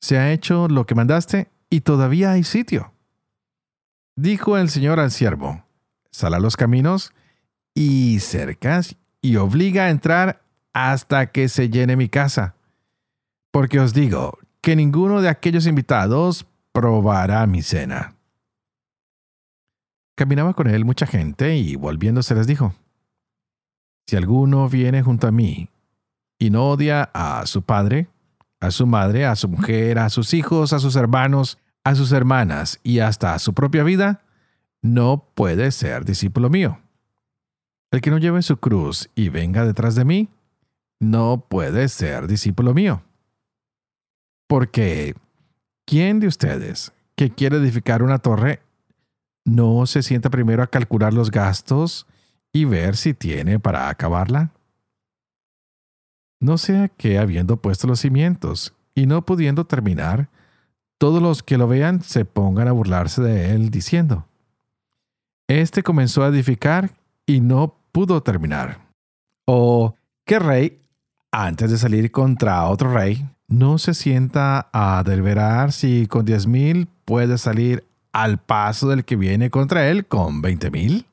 se 0.02 0.18
ha 0.18 0.34
hecho 0.34 0.68
lo 0.68 0.86
que 0.86 0.96
mandaste 0.96 1.50
y 1.70 1.82
todavía 1.82 2.32
hay 2.32 2.44
sitio. 2.44 2.92
Dijo 4.18 4.58
el 4.58 4.70
Señor 4.70 5.00
al 5.00 5.12
siervo, 5.12 5.64
Sal 6.12 6.34
a 6.34 6.40
los 6.40 6.58
caminos 6.58 7.14
y 7.74 8.20
cercas 8.20 8.98
y 9.22 9.38
obliga 9.38 9.86
a 9.86 9.90
entrar 9.90 10.44
hasta 10.74 11.32
que 11.32 11.48
se 11.48 11.70
llene 11.70 11.96
mi 11.96 12.10
casa. 12.10 12.53
Porque 13.54 13.80
os 13.80 13.94
digo 13.94 14.40
que 14.62 14.76
ninguno 14.76 15.22
de 15.22 15.30
aquellos 15.30 15.68
invitados 15.68 16.48
probará 16.72 17.46
mi 17.46 17.62
cena. 17.62 18.16
Caminaba 20.16 20.56
con 20.56 20.68
él 20.68 20.86
mucha 20.86 21.06
gente 21.06 21.56
y 21.56 21.76
volviéndose 21.76 22.34
les 22.34 22.48
dijo, 22.48 22.74
Si 24.08 24.16
alguno 24.16 24.68
viene 24.70 25.04
junto 25.04 25.28
a 25.28 25.32
mí 25.32 25.70
y 26.40 26.50
no 26.50 26.68
odia 26.72 27.12
a 27.14 27.46
su 27.46 27.62
padre, 27.62 28.08
a 28.60 28.72
su 28.72 28.88
madre, 28.88 29.28
a 29.28 29.36
su 29.36 29.48
mujer, 29.48 30.00
a 30.00 30.10
sus 30.10 30.34
hijos, 30.34 30.74
a 30.74 30.80
sus 30.80 30.96
hermanos, 30.96 31.60
a 31.84 31.94
sus 31.94 32.12
hermanas 32.12 32.80
y 32.82 33.00
hasta 33.00 33.36
a 33.36 33.40
su 33.40 33.54
propia 33.54 33.84
vida, 33.84 34.24
no 34.82 35.30
puede 35.36 35.70
ser 35.70 36.06
discípulo 36.06 36.50
mío. 36.50 36.80
El 37.92 38.02
que 38.02 38.10
no 38.10 38.18
lleve 38.18 38.42
su 38.42 38.58
cruz 38.58 39.12
y 39.14 39.30
venga 39.30 39.64
detrás 39.64 39.94
de 39.94 40.06
mí, 40.06 40.30
no 41.00 41.46
puede 41.48 41.88
ser 41.88 42.26
discípulo 42.26 42.74
mío. 42.74 43.04
Porque, 44.54 45.16
¿quién 45.84 46.20
de 46.20 46.28
ustedes 46.28 46.94
que 47.16 47.32
quiere 47.32 47.58
edificar 47.58 48.04
una 48.04 48.20
torre 48.20 48.62
no 49.46 49.88
se 49.88 50.04
sienta 50.04 50.30
primero 50.30 50.62
a 50.62 50.68
calcular 50.68 51.12
los 51.12 51.32
gastos 51.32 52.06
y 52.52 52.66
ver 52.66 52.96
si 52.96 53.16
tiene 53.16 53.58
para 53.60 53.90
acabarla? 53.90 54.52
No 56.40 56.60
sea 56.60 56.88
que 56.88 57.18
habiendo 57.18 57.64
puesto 57.64 57.88
los 57.88 58.02
cimientos 58.02 58.76
y 58.94 59.08
no 59.08 59.26
pudiendo 59.26 59.66
terminar, 59.66 60.30
todos 61.00 61.20
los 61.20 61.42
que 61.42 61.58
lo 61.58 61.68
vean 61.68 62.04
se 62.04 62.24
pongan 62.24 62.68
a 62.68 62.74
burlarse 62.74 63.24
de 63.24 63.56
él 63.56 63.72
diciendo, 63.72 64.28
Este 65.48 65.82
comenzó 65.82 66.24
a 66.24 66.28
edificar 66.28 66.92
y 67.26 67.42
no 67.42 67.76
pudo 67.92 68.22
terminar. 68.22 68.82
O, 69.46 69.96
¿qué 70.28 70.38
rey, 70.38 70.80
antes 71.32 71.72
de 71.72 71.80
salir 71.80 72.12
contra 72.12 72.70
otro 72.70 72.94
rey, 72.94 73.28
no 73.54 73.78
se 73.78 73.94
sienta 73.94 74.70
a 74.74 75.04
deliberar 75.04 75.72
si 75.72 76.08
con 76.08 76.26
diez 76.26 76.48
mil 76.48 76.88
puede 77.06 77.38
salir 77.38 77.86
al 78.12 78.40
paso 78.40 78.90
del 78.90 79.06
que 79.06 79.16
viene 79.16 79.52
contra 79.52 79.90
él 79.90 80.08
con 80.08 80.42
veinte 80.42 80.72
mil? 80.72 81.06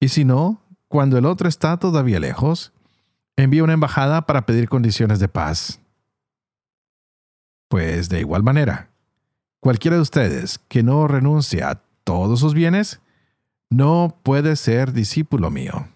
Y 0.00 0.08
si 0.08 0.24
no, 0.24 0.60
cuando 0.86 1.18
el 1.18 1.26
otro 1.26 1.48
está 1.48 1.78
todavía 1.78 2.20
lejos, 2.20 2.72
envía 3.36 3.64
una 3.64 3.72
embajada 3.72 4.22
para 4.22 4.46
pedir 4.46 4.68
condiciones 4.68 5.18
de 5.18 5.28
paz. 5.28 5.80
Pues 7.68 8.08
de 8.08 8.20
igual 8.20 8.44
manera, 8.44 8.90
cualquiera 9.58 9.96
de 9.96 10.02
ustedes 10.02 10.60
que 10.68 10.84
no 10.84 11.08
renuncie 11.08 11.64
a 11.64 11.82
todos 12.04 12.38
sus 12.38 12.54
bienes, 12.54 13.00
no 13.68 14.16
puede 14.22 14.54
ser 14.54 14.92
discípulo 14.92 15.50
mío. 15.50 15.88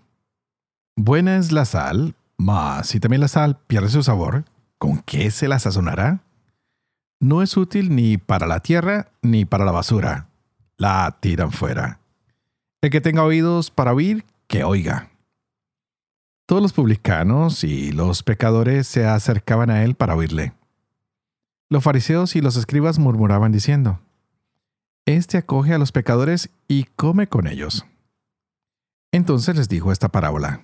Buena 0.96 1.36
es 1.36 1.52
la 1.52 1.66
sal, 1.66 2.16
mas 2.36 2.88
si 2.88 2.98
también 2.98 3.20
la 3.20 3.28
sal 3.28 3.60
pierde 3.68 3.90
su 3.90 4.02
sabor, 4.02 4.44
¿con 4.78 5.00
qué 5.00 5.30
se 5.30 5.48
la 5.48 5.58
sazonará? 5.58 6.24
No 7.20 7.42
es 7.42 7.56
útil 7.56 7.94
ni 7.94 8.16
para 8.16 8.46
la 8.46 8.60
tierra 8.60 9.10
ni 9.22 9.44
para 9.44 9.64
la 9.64 9.72
basura. 9.72 10.28
La 10.76 11.18
tiran 11.20 11.50
fuera. 11.50 12.00
El 12.80 12.90
que 12.90 13.00
tenga 13.00 13.24
oídos 13.24 13.70
para 13.70 13.92
oír, 13.92 14.24
que 14.46 14.62
oiga. 14.62 15.10
Todos 16.46 16.62
los 16.62 16.72
publicanos 16.72 17.64
y 17.64 17.92
los 17.92 18.22
pecadores 18.22 18.86
se 18.86 19.04
acercaban 19.04 19.68
a 19.68 19.82
él 19.82 19.96
para 19.96 20.14
oírle. 20.14 20.54
Los 21.68 21.82
fariseos 21.84 22.36
y 22.36 22.40
los 22.40 22.56
escribas 22.56 22.98
murmuraban 22.98 23.52
diciendo, 23.52 24.00
este 25.04 25.38
acoge 25.38 25.74
a 25.74 25.78
los 25.78 25.90
pecadores 25.90 26.50
y 26.68 26.84
come 26.84 27.28
con 27.28 27.46
ellos. 27.46 27.84
Entonces 29.10 29.56
les 29.56 29.68
dijo 29.68 29.90
esta 29.90 30.10
parábola. 30.10 30.62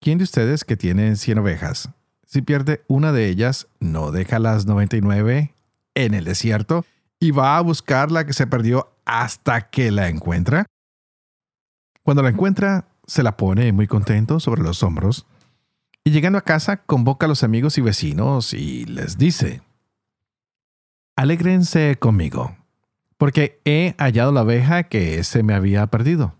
¿Quién 0.00 0.18
de 0.18 0.24
ustedes 0.24 0.64
que 0.64 0.76
tiene 0.76 1.16
cien 1.16 1.38
ovejas, 1.38 1.90
si 2.28 2.42
pierde 2.42 2.84
una 2.88 3.10
de 3.10 3.26
ellas, 3.28 3.68
no 3.80 4.10
deja 4.10 4.38
las 4.38 4.66
noventa 4.66 4.98
y 4.98 5.00
nueve 5.00 5.54
en 5.94 6.12
el 6.12 6.26
desierto 6.26 6.84
y 7.18 7.30
va 7.30 7.56
a 7.56 7.60
buscar 7.62 8.12
la 8.12 8.26
que 8.26 8.34
se 8.34 8.46
perdió 8.46 8.92
hasta 9.06 9.70
que 9.70 9.90
la 9.90 10.08
encuentra? 10.08 10.66
Cuando 12.02 12.22
la 12.22 12.28
encuentra, 12.28 12.86
se 13.06 13.22
la 13.22 13.38
pone 13.38 13.72
muy 13.72 13.86
contento 13.86 14.40
sobre 14.40 14.62
los 14.62 14.82
hombros 14.82 15.26
y 16.04 16.10
llegando 16.10 16.36
a 16.38 16.42
casa 16.42 16.76
convoca 16.76 17.24
a 17.24 17.28
los 17.30 17.42
amigos 17.42 17.78
y 17.78 17.80
vecinos 17.80 18.52
y 18.52 18.84
les 18.84 19.16
dice, 19.16 19.62
Alégrense 21.16 21.96
conmigo 21.98 22.54
porque 23.16 23.60
he 23.64 23.94
hallado 23.98 24.32
la 24.32 24.40
abeja 24.40 24.84
que 24.84 25.24
se 25.24 25.42
me 25.42 25.54
había 25.54 25.86
perdido. 25.88 26.34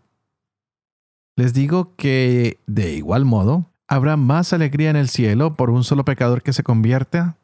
Les 1.34 1.54
digo 1.54 1.94
que, 1.96 2.58
de 2.66 2.92
igual 2.92 3.24
modo, 3.24 3.67
habrá 3.88 4.16
más 4.16 4.52
alegría 4.52 4.90
en 4.90 4.96
el 4.96 5.08
cielo 5.08 5.54
por 5.54 5.70
un 5.70 5.82
solo 5.82 6.04
pecador 6.04 6.42
que 6.42 6.52
se 6.52 6.62
convierta 6.62 7.36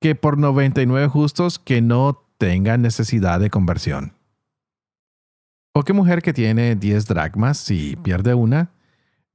que 0.00 0.14
por 0.14 0.38
99 0.38 1.06
justos 1.06 1.58
que 1.58 1.80
no 1.80 2.24
tengan 2.38 2.82
necesidad 2.82 3.38
de 3.38 3.50
conversión. 3.50 4.14
¿O 5.74 5.84
qué 5.84 5.92
mujer 5.92 6.22
que 6.22 6.32
tiene 6.32 6.74
10 6.74 7.06
dracmas 7.06 7.70
y 7.70 7.96
pierde 7.96 8.34
una, 8.34 8.70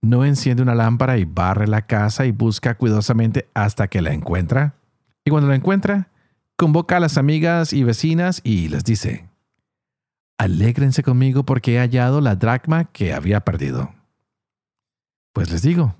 no 0.01 0.25
enciende 0.25 0.61
una 0.61 0.75
lámpara 0.75 1.17
y 1.17 1.25
barre 1.25 1.67
la 1.67 1.83
casa 1.83 2.25
y 2.25 2.31
busca 2.31 2.75
cuidadosamente 2.75 3.47
hasta 3.53 3.87
que 3.87 4.01
la 4.01 4.13
encuentra? 4.13 4.75
Y 5.23 5.31
cuando 5.31 5.49
la 5.49 5.55
encuentra, 5.55 6.09
convoca 6.57 6.97
a 6.97 6.99
las 6.99 7.17
amigas 7.17 7.71
y 7.71 7.83
vecinas 7.83 8.41
y 8.43 8.67
les 8.67 8.83
dice, 8.83 9.29
alégrense 10.37 11.01
conmigo 11.01 11.43
porque 11.43 11.75
he 11.75 11.79
hallado 11.79 12.19
la 12.19 12.35
dracma 12.35 12.85
que 12.85 13.13
había 13.13 13.39
perdido. 13.41 13.93
Pues 15.33 15.49
les 15.49 15.61
digo 15.61 15.95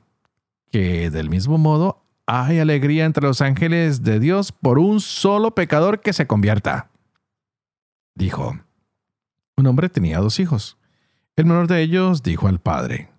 que 0.72 1.10
del 1.10 1.30
mismo 1.30 1.58
modo 1.58 2.04
hay 2.26 2.60
alegría 2.60 3.06
entre 3.06 3.26
los 3.26 3.42
ángeles 3.42 4.04
de 4.04 4.20
Dios 4.20 4.52
por 4.52 4.80
un 4.80 5.00
solo 5.00 5.56
pecador 5.56 6.02
que 6.02 6.14
se 6.14 6.28
convierta. 6.28 6.90
Dijo, 8.16 8.60
un 9.56 9.68
hombre 9.68 9.90
tenía 9.90 10.20
dos 10.20 10.40
hijos. 10.40 10.78
El 11.36 11.46
menor 11.46 11.68
de 11.68 11.82
ellos 11.82 12.24
dijo 12.24 12.48
al 12.48 12.60
padre, 12.60 13.10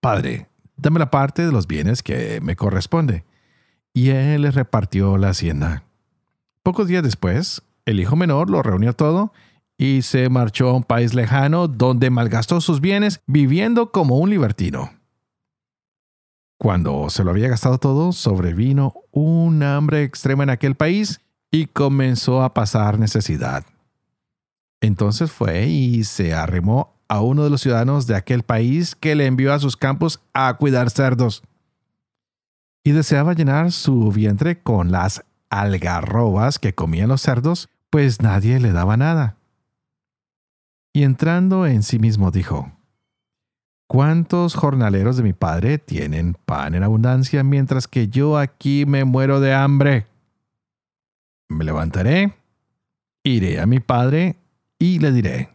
Padre, 0.00 0.48
dame 0.76 0.98
la 0.98 1.10
parte 1.10 1.44
de 1.44 1.52
los 1.52 1.66
bienes 1.66 2.02
que 2.02 2.40
me 2.40 2.56
corresponde. 2.56 3.24
Y 3.92 4.10
él 4.10 4.42
les 4.42 4.54
repartió 4.54 5.18
la 5.18 5.30
hacienda. 5.30 5.84
Pocos 6.62 6.88
días 6.88 7.02
después, 7.02 7.62
el 7.84 8.00
hijo 8.00 8.16
menor 8.16 8.48
lo 8.48 8.62
reunió 8.62 8.94
todo 8.94 9.32
y 9.76 10.02
se 10.02 10.28
marchó 10.28 10.70
a 10.70 10.74
un 10.74 10.82
país 10.82 11.14
lejano 11.14 11.68
donde 11.68 12.10
malgastó 12.10 12.60
sus 12.60 12.80
bienes 12.80 13.20
viviendo 13.26 13.92
como 13.92 14.18
un 14.18 14.30
libertino. 14.30 14.90
Cuando 16.64 17.10
se 17.10 17.24
lo 17.24 17.30
había 17.30 17.50
gastado 17.50 17.76
todo, 17.76 18.12
sobrevino 18.12 18.94
un 19.10 19.62
hambre 19.62 20.02
extrema 20.02 20.44
en 20.44 20.48
aquel 20.48 20.76
país 20.76 21.20
y 21.50 21.66
comenzó 21.66 22.42
a 22.42 22.54
pasar 22.54 22.98
necesidad. 22.98 23.66
Entonces 24.80 25.30
fue 25.30 25.66
y 25.66 26.04
se 26.04 26.32
arrimó 26.32 26.94
a 27.06 27.20
uno 27.20 27.44
de 27.44 27.50
los 27.50 27.60
ciudadanos 27.60 28.06
de 28.06 28.16
aquel 28.16 28.44
país 28.44 28.96
que 28.96 29.14
le 29.14 29.26
envió 29.26 29.52
a 29.52 29.58
sus 29.58 29.76
campos 29.76 30.22
a 30.32 30.54
cuidar 30.54 30.88
cerdos. 30.88 31.42
Y 32.82 32.92
deseaba 32.92 33.34
llenar 33.34 33.70
su 33.70 34.10
vientre 34.10 34.62
con 34.62 34.90
las 34.90 35.22
algarrobas 35.50 36.58
que 36.58 36.74
comían 36.74 37.10
los 37.10 37.20
cerdos, 37.20 37.68
pues 37.90 38.22
nadie 38.22 38.58
le 38.58 38.72
daba 38.72 38.96
nada. 38.96 39.36
Y 40.94 41.02
entrando 41.02 41.66
en 41.66 41.82
sí 41.82 41.98
mismo 41.98 42.30
dijo, 42.30 42.72
¿Cuántos 43.94 44.56
jornaleros 44.56 45.16
de 45.18 45.22
mi 45.22 45.34
padre 45.34 45.78
tienen 45.78 46.36
pan 46.46 46.74
en 46.74 46.82
abundancia 46.82 47.44
mientras 47.44 47.86
que 47.86 48.08
yo 48.08 48.38
aquí 48.38 48.86
me 48.86 49.04
muero 49.04 49.38
de 49.38 49.54
hambre? 49.54 50.08
Me 51.48 51.62
levantaré, 51.62 52.34
iré 53.22 53.60
a 53.60 53.66
mi 53.66 53.78
padre 53.78 54.34
y 54.80 54.98
le 54.98 55.12
diré, 55.12 55.50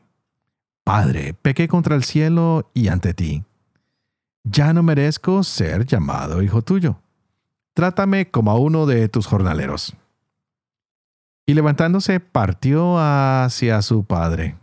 Padre, 0.86 1.34
pequé 1.34 1.68
contra 1.68 1.98
el 1.98 2.06
cielo 2.06 2.72
y 2.74 2.88
ante 2.88 3.14
ti. 3.14 3.44
Ya 4.46 4.72
no 4.72 4.84
merezco 4.84 5.44
ser 5.44 5.86
llamado 5.86 6.42
hijo 6.42 6.62
tuyo. 6.62 7.02
Trátame 7.74 8.32
como 8.32 8.52
a 8.52 8.58
uno 8.58 8.86
de 8.86 9.10
tus 9.10 9.28
jornaleros. 9.28 9.98
Y 11.46 11.56
levantándose 11.56 12.22
partió 12.22 13.00
hacia 13.00 13.82
su 13.82 14.06
padre. 14.06 14.56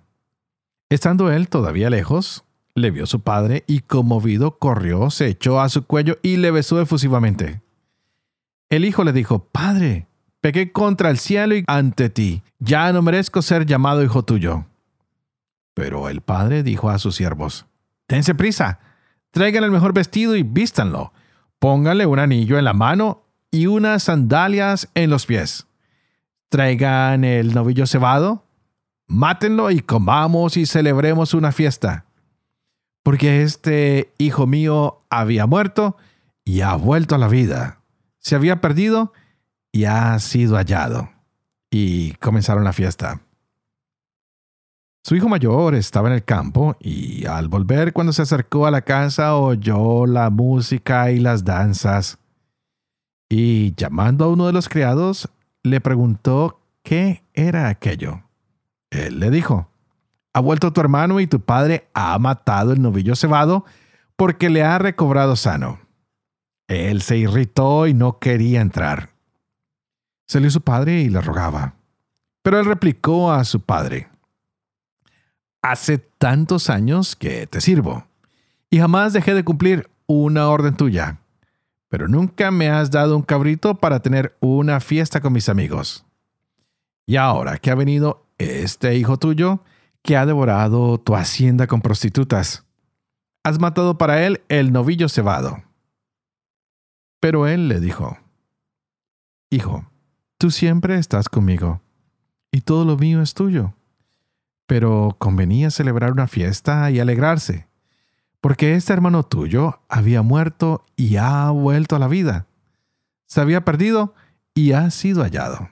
Estando 0.89 1.31
él 1.31 1.51
todavía 1.51 1.91
lejos, 1.91 2.46
le 2.77 2.93
vio 2.93 3.07
su 3.07 3.21
padre 3.21 3.65
y 3.67 3.81
conmovido 3.81 4.59
corrió, 4.59 5.11
se 5.11 5.27
echó 5.27 5.61
a 5.61 5.69
su 5.69 5.87
cuello 5.87 6.19
y 6.23 6.37
le 6.37 6.53
besó 6.53 6.81
efusivamente. 6.81 7.63
El 8.69 8.85
hijo 8.85 9.03
le 9.03 9.13
dijo, 9.13 9.49
Padre, 9.51 10.07
pequé 10.41 10.71
contra 10.71 11.11
el 11.11 11.19
cielo 11.19 11.57
y 11.57 11.65
ante 11.67 12.11
ti, 12.11 12.43
ya 12.61 12.93
no 12.93 13.03
merezco 13.03 13.43
ser 13.43 13.67
llamado 13.67 14.05
hijo 14.05 14.25
tuyo. 14.25 14.67
Pero 15.75 16.09
el 16.09 16.21
padre 16.21 16.63
dijo 16.63 16.89
a 16.89 16.99
sus 16.99 17.17
siervos, 17.17 17.67
Tense 18.07 18.35
prisa, 18.35 18.79
traigan 19.33 19.65
el 19.65 19.73
mejor 19.73 19.93
vestido 19.93 20.37
y 20.37 20.45
vístanlo, 20.45 21.13
pónganle 21.59 22.07
un 22.07 22.21
anillo 22.21 22.59
en 22.59 22.65
la 22.65 22.73
mano 22.73 23.25
y 23.51 23.67
unas 23.67 24.05
sandalias 24.05 24.89
en 24.95 25.11
los 25.11 25.27
pies. 25.27 25.67
Traigan 26.49 27.25
el 27.25 27.53
novillo 27.53 27.87
cebado 27.87 28.47
mátenlo 29.07 29.71
y 29.71 29.81
comamos 29.81 30.57
y 30.57 30.67
celebremos 30.67 31.35
una 31.35 31.53
fiesta. 31.53 32.06
Porque 33.07 33.45
este 33.45 34.13
hijo 34.19 34.49
mío 34.49 35.05
había 35.11 35.47
muerto 35.47 35.97
y 36.45 36.63
ha 36.63 36.75
vuelto 36.75 37.15
a 37.15 37.19
la 37.19 37.29
vida. 37.29 37.79
Se 38.19 38.35
había 38.35 38.61
perdido 38.61 39.13
y 39.71 39.85
ha 39.85 40.19
sido 40.19 40.57
hallado. 40.57 41.09
Y 41.71 42.15
comenzaron 42.15 42.65
la 42.65 42.73
fiesta. 42.73 43.21
Su 45.05 45.15
hijo 45.15 45.29
mayor 45.29 45.77
estaba 45.77 46.09
en 46.09 46.15
el 46.15 46.25
campo 46.25 46.77
y 46.81 47.27
al 47.27 47.47
volver 47.47 47.93
cuando 47.93 48.13
se 48.13 48.23
acercó 48.23 48.67
a 48.67 48.73
la 48.73 48.83
casa 48.83 49.37
oyó 49.37 50.05
la 50.07 50.29
música 50.31 51.13
y 51.13 51.21
las 51.21 51.45
danzas. 51.45 52.19
Y 53.29 53.73
llamando 53.77 54.25
a 54.25 54.29
uno 54.31 54.49
de 54.49 54.53
los 54.53 54.69
criados, 54.69 55.29
le 55.63 55.81
preguntó 55.81 56.59
qué 56.83 57.23
era 57.35 57.69
aquello. 57.69 58.25
Él 58.91 59.21
le 59.21 59.31
dijo, 59.31 59.71
ha 60.37 60.41
vuelto 60.41 60.71
tu 60.71 60.83
hermano 60.83 61.19
y 61.19 61.27
tu 61.27 61.41
padre 61.41 61.89
ha 61.95 62.19
matado 62.19 62.75
el 62.75 62.83
novillo 62.83 63.17
cebado 63.17 63.65
porque 64.17 64.51
le 64.51 64.63
ha 64.63 64.79
recobrado 64.79 65.35
sano. 65.35 65.81
Él 66.69 67.01
se 67.01 67.17
irritó 67.17 67.87
y 67.87 67.95
no 67.95 68.19
quería 68.19 68.61
entrar. 68.61 69.09
Salió 70.27 70.51
su 70.51 70.61
padre 70.61 71.01
y 71.01 71.09
le 71.09 71.23
rogaba. 71.23 71.77
Pero 72.43 72.61
él 72.61 72.67
replicó 72.67 73.33
a 73.33 73.45
su 73.45 73.63
padre, 73.63 74.11
Hace 75.63 75.97
tantos 75.97 76.69
años 76.69 77.17
que 77.17 77.47
te 77.47 77.63
sirvo, 77.63 78.07
y 78.69 78.79
jamás 78.79 79.15
dejé 79.15 79.33
de 79.33 79.43
cumplir 79.43 79.89
una 80.05 80.51
orden 80.51 80.77
tuya, 80.77 81.17
pero 81.89 82.09
nunca 82.09 82.51
me 82.51 82.69
has 82.69 82.91
dado 82.91 83.17
un 83.17 83.23
cabrito 83.23 83.77
para 83.77 84.01
tener 84.01 84.37
una 84.41 84.81
fiesta 84.81 85.23
con 85.23 85.33
mis 85.33 85.49
amigos. 85.49 86.05
Y 87.07 87.17
ahora 87.17 87.57
que 87.57 87.71
ha 87.71 87.75
venido 87.75 88.27
este 88.37 88.97
hijo 88.97 89.17
tuyo 89.17 89.63
que 90.07 90.17
ha 90.17 90.25
devorado 90.25 90.99
tu 90.99 91.17
hacienda 91.17 91.67
con 91.67 91.83
prostitutas. 91.83 92.65
Has 93.43 93.59
matado 93.59 93.99
para 93.99 94.25
él 94.25 94.41
el 94.49 94.73
novillo 94.73 95.09
cebado. 95.09 95.65
Pero 97.21 97.47
él 97.49 97.69
le 97.69 97.81
dijo, 97.81 98.17
Hijo, 99.51 99.85
tú 100.39 100.51
siempre 100.51 100.97
estás 100.97 101.29
conmigo, 101.29 101.83
y 102.53 102.61
todo 102.61 102.85
lo 102.85 102.97
mío 102.97 103.21
es 103.21 103.35
tuyo. 103.35 103.75
Pero 104.67 105.17
convenía 105.19 105.71
celebrar 105.71 106.13
una 106.13 106.29
fiesta 106.29 106.91
y 106.91 107.01
alegrarse, 107.01 107.67
porque 108.41 108.75
este 108.75 108.93
hermano 108.93 109.25
tuyo 109.25 109.81
había 109.89 110.23
muerto 110.23 110.85
y 110.95 111.17
ha 111.17 111.51
vuelto 111.51 111.97
a 111.97 111.99
la 111.99 112.09
vida. 112.09 112.47
Se 113.27 113.41
había 113.41 113.65
perdido 113.65 114.15
y 114.55 114.73
ha 114.73 114.89
sido 114.91 115.23
hallado. 115.23 115.69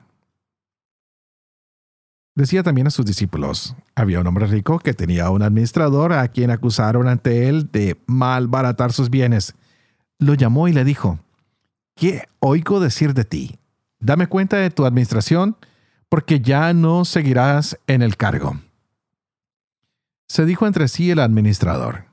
Decía 2.36 2.64
también 2.64 2.88
a 2.88 2.90
sus 2.90 3.06
discípulos, 3.06 3.76
había 3.94 4.18
un 4.18 4.26
hombre 4.26 4.46
rico 4.48 4.80
que 4.80 4.92
tenía 4.92 5.30
un 5.30 5.42
administrador 5.42 6.12
a 6.12 6.26
quien 6.26 6.50
acusaron 6.50 7.06
ante 7.06 7.48
él 7.48 7.70
de 7.70 8.02
malbaratar 8.06 8.92
sus 8.92 9.08
bienes. 9.08 9.54
Lo 10.18 10.34
llamó 10.34 10.66
y 10.66 10.72
le 10.72 10.82
dijo, 10.82 11.20
¿qué 11.94 12.26
oigo 12.40 12.80
decir 12.80 13.14
de 13.14 13.24
ti? 13.24 13.60
Dame 14.00 14.26
cuenta 14.26 14.56
de 14.56 14.70
tu 14.70 14.84
administración, 14.84 15.56
porque 16.08 16.40
ya 16.40 16.74
no 16.74 17.04
seguirás 17.04 17.78
en 17.86 18.02
el 18.02 18.16
cargo. 18.16 18.58
Se 20.26 20.44
dijo 20.44 20.66
entre 20.66 20.88
sí 20.88 21.12
el 21.12 21.20
administrador, 21.20 22.06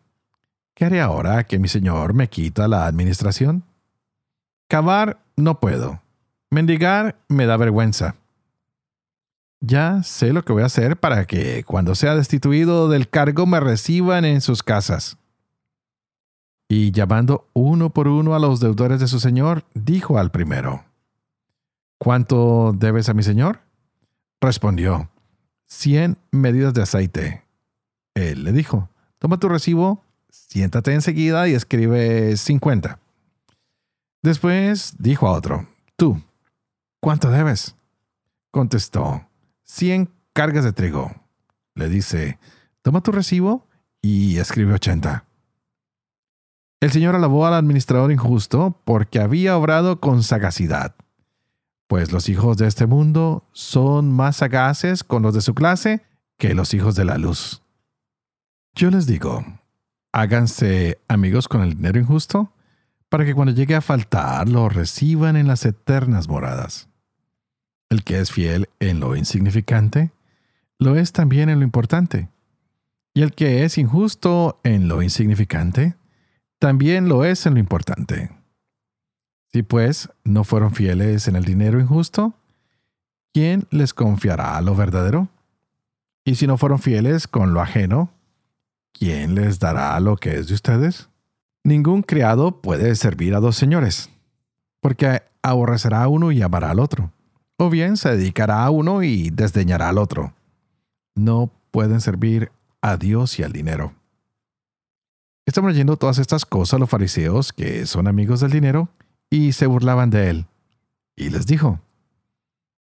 ¿qué 0.76 0.86
haré 0.86 1.02
ahora 1.02 1.46
que 1.46 1.58
mi 1.58 1.68
señor 1.68 2.14
me 2.14 2.30
quita 2.30 2.68
la 2.68 2.86
administración? 2.86 3.64
Cavar 4.68 5.24
no 5.36 5.60
puedo. 5.60 6.00
Mendigar 6.52 7.20
me 7.28 7.48
da 7.48 7.58
vergüenza 7.58 8.21
ya 9.62 10.04
sé 10.04 10.34
lo 10.34 10.44
que 10.44 10.54
voy 10.54 10.64
a 10.64 10.68
hacer 10.68 10.98
para 10.98 11.26
que 11.26 11.64
cuando 11.64 11.96
sea 11.96 12.16
destituido 12.16 12.90
del 12.90 13.08
cargo 13.08 13.46
me 13.46 13.60
reciban 13.60 14.26
en 14.26 14.42
sus 14.42 14.64
casas. 14.64 15.18
Y 16.68 16.92
llamando 16.92 17.48
uno 17.54 17.92
por 17.92 18.08
uno 18.08 18.36
a 18.36 18.40
los 18.40 18.60
deudores 18.60 19.00
de 19.00 19.08
su 19.08 19.20
señor, 19.20 19.64
dijo 19.74 20.18
al 20.18 20.32
primero, 20.32 20.84
¿Cuánto 22.04 22.74
debes 22.76 23.10
a 23.10 23.14
mi 23.14 23.22
señor? 23.22 23.60
Respondió, 24.42 25.12
cien 25.68 26.18
medidas 26.32 26.74
de 26.74 26.82
aceite. 26.82 27.44
Él 28.16 28.44
le 28.44 28.54
dijo, 28.54 28.90
toma 29.20 29.38
tu 29.38 29.48
recibo, 29.48 30.04
siéntate 30.32 30.96
enseguida 30.96 31.48
y 31.48 31.54
escribe 31.54 32.36
cincuenta. 32.38 32.98
Después 34.24 34.96
dijo 34.98 35.28
a 35.28 35.34
otro, 35.34 35.68
tú, 35.96 36.20
¿cuánto 37.00 37.30
debes? 37.30 37.76
Contestó, 38.50 39.28
100 39.72 40.10
cargas 40.34 40.66
de 40.66 40.74
trigo. 40.74 41.16
Le 41.76 41.88
dice, 41.88 42.40
toma 42.82 43.02
tu 43.02 43.14
recibo 43.14 43.70
y 44.02 44.38
escribe 44.38 44.74
80. 44.74 45.24
El 46.82 46.92
Señor 46.92 47.16
alabó 47.16 47.46
al 47.46 47.54
administrador 47.54 48.12
injusto 48.12 48.78
porque 48.84 49.20
había 49.20 49.56
obrado 49.56 50.02
con 50.02 50.24
sagacidad, 50.24 50.96
pues 51.88 52.12
los 52.12 52.28
hijos 52.28 52.58
de 52.58 52.68
este 52.68 52.86
mundo 52.86 53.48
son 53.54 54.12
más 54.12 54.38
sagaces 54.38 55.06
con 55.06 55.22
los 55.22 55.34
de 55.34 55.42
su 55.42 55.54
clase 55.54 56.04
que 56.38 56.54
los 56.54 56.74
hijos 56.74 56.96
de 56.96 57.06
la 57.06 57.18
luz. 57.18 57.62
Yo 58.76 58.92
les 58.92 59.06
digo, 59.06 59.46
háganse 60.12 61.00
amigos 61.08 61.48
con 61.48 61.62
el 61.62 61.76
dinero 61.76 61.98
injusto 61.98 62.52
para 63.08 63.24
que 63.24 63.34
cuando 63.34 63.54
llegue 63.54 63.76
a 63.76 63.82
faltar 63.82 64.50
lo 64.50 64.68
reciban 64.68 65.38
en 65.38 65.48
las 65.48 65.66
eternas 65.66 66.28
moradas. 66.28 66.91
El 67.92 68.06
que 68.06 68.22
es 68.22 68.32
fiel 68.32 68.70
en 68.80 69.02
lo 69.02 69.18
insignificante, 69.18 70.12
lo 70.80 70.96
es 70.96 71.12
también 71.12 71.50
en 71.50 71.60
lo 71.60 71.66
importante. 71.66 72.30
Y 73.14 73.22
el 73.22 73.34
que 73.34 73.66
es 73.66 73.78
injusto 73.78 74.62
en 74.64 74.88
lo 74.88 75.02
insignificante, 75.02 75.96
también 76.58 77.10
lo 77.10 77.26
es 77.26 77.46
en 77.46 77.56
lo 77.56 77.60
importante. 77.60 78.32
Si 79.52 79.62
pues 79.62 80.08
no 80.24 80.46
fueron 80.46 80.72
fieles 80.72 81.28
en 81.28 81.36
el 81.36 81.44
dinero 81.44 81.82
injusto, 81.82 82.34
¿quién 83.34 83.68
les 83.72 83.94
confiará 83.94 84.62
lo 84.62 84.74
verdadero? 84.74 85.28
Y 86.24 86.36
si 86.36 86.48
no 86.48 86.58
fueron 86.58 86.80
fieles 86.80 87.28
con 87.28 87.54
lo 87.54 87.60
ajeno, 87.60 88.10
¿quién 88.94 89.36
les 89.36 89.60
dará 89.60 90.00
lo 90.00 90.16
que 90.16 90.38
es 90.38 90.48
de 90.48 90.54
ustedes? 90.54 91.10
Ningún 91.66 92.04
criado 92.04 92.62
puede 92.62 92.96
servir 92.96 93.36
a 93.36 93.42
dos 93.42 93.58
señores, 93.58 94.10
porque 94.80 95.24
aborrecerá 95.42 96.04
a 96.04 96.08
uno 96.08 96.32
y 96.32 96.42
amará 96.42 96.72
al 96.72 96.80
otro, 96.80 97.12
o 97.62 97.70
bien 97.70 97.96
se 97.96 98.10
dedicará 98.10 98.66
a 98.66 98.72
uno 98.72 99.04
y 99.04 99.30
desdeñará 99.30 99.90
al 99.90 100.00
otro. 100.00 100.34
No 101.14 101.52
pueden 101.70 102.02
servir 102.02 102.52
a 102.82 102.98
Dios 102.98 103.38
y 103.38 103.44
al 103.44 103.52
dinero. 103.52 103.94
Estaban 105.46 105.70
leyendo 105.70 105.96
todas 105.96 106.18
estas 106.18 106.44
cosas 106.44 106.80
los 106.80 106.90
fariseos, 106.90 107.54
que 107.54 107.86
son 107.86 108.08
amigos 108.08 108.40
del 108.40 108.50
dinero, 108.50 108.90
y 109.30 109.52
se 109.52 109.68
burlaban 109.68 110.10
de 110.10 110.32
él. 110.32 110.48
Y 111.16 111.30
les 111.30 111.46
dijo, 111.46 111.80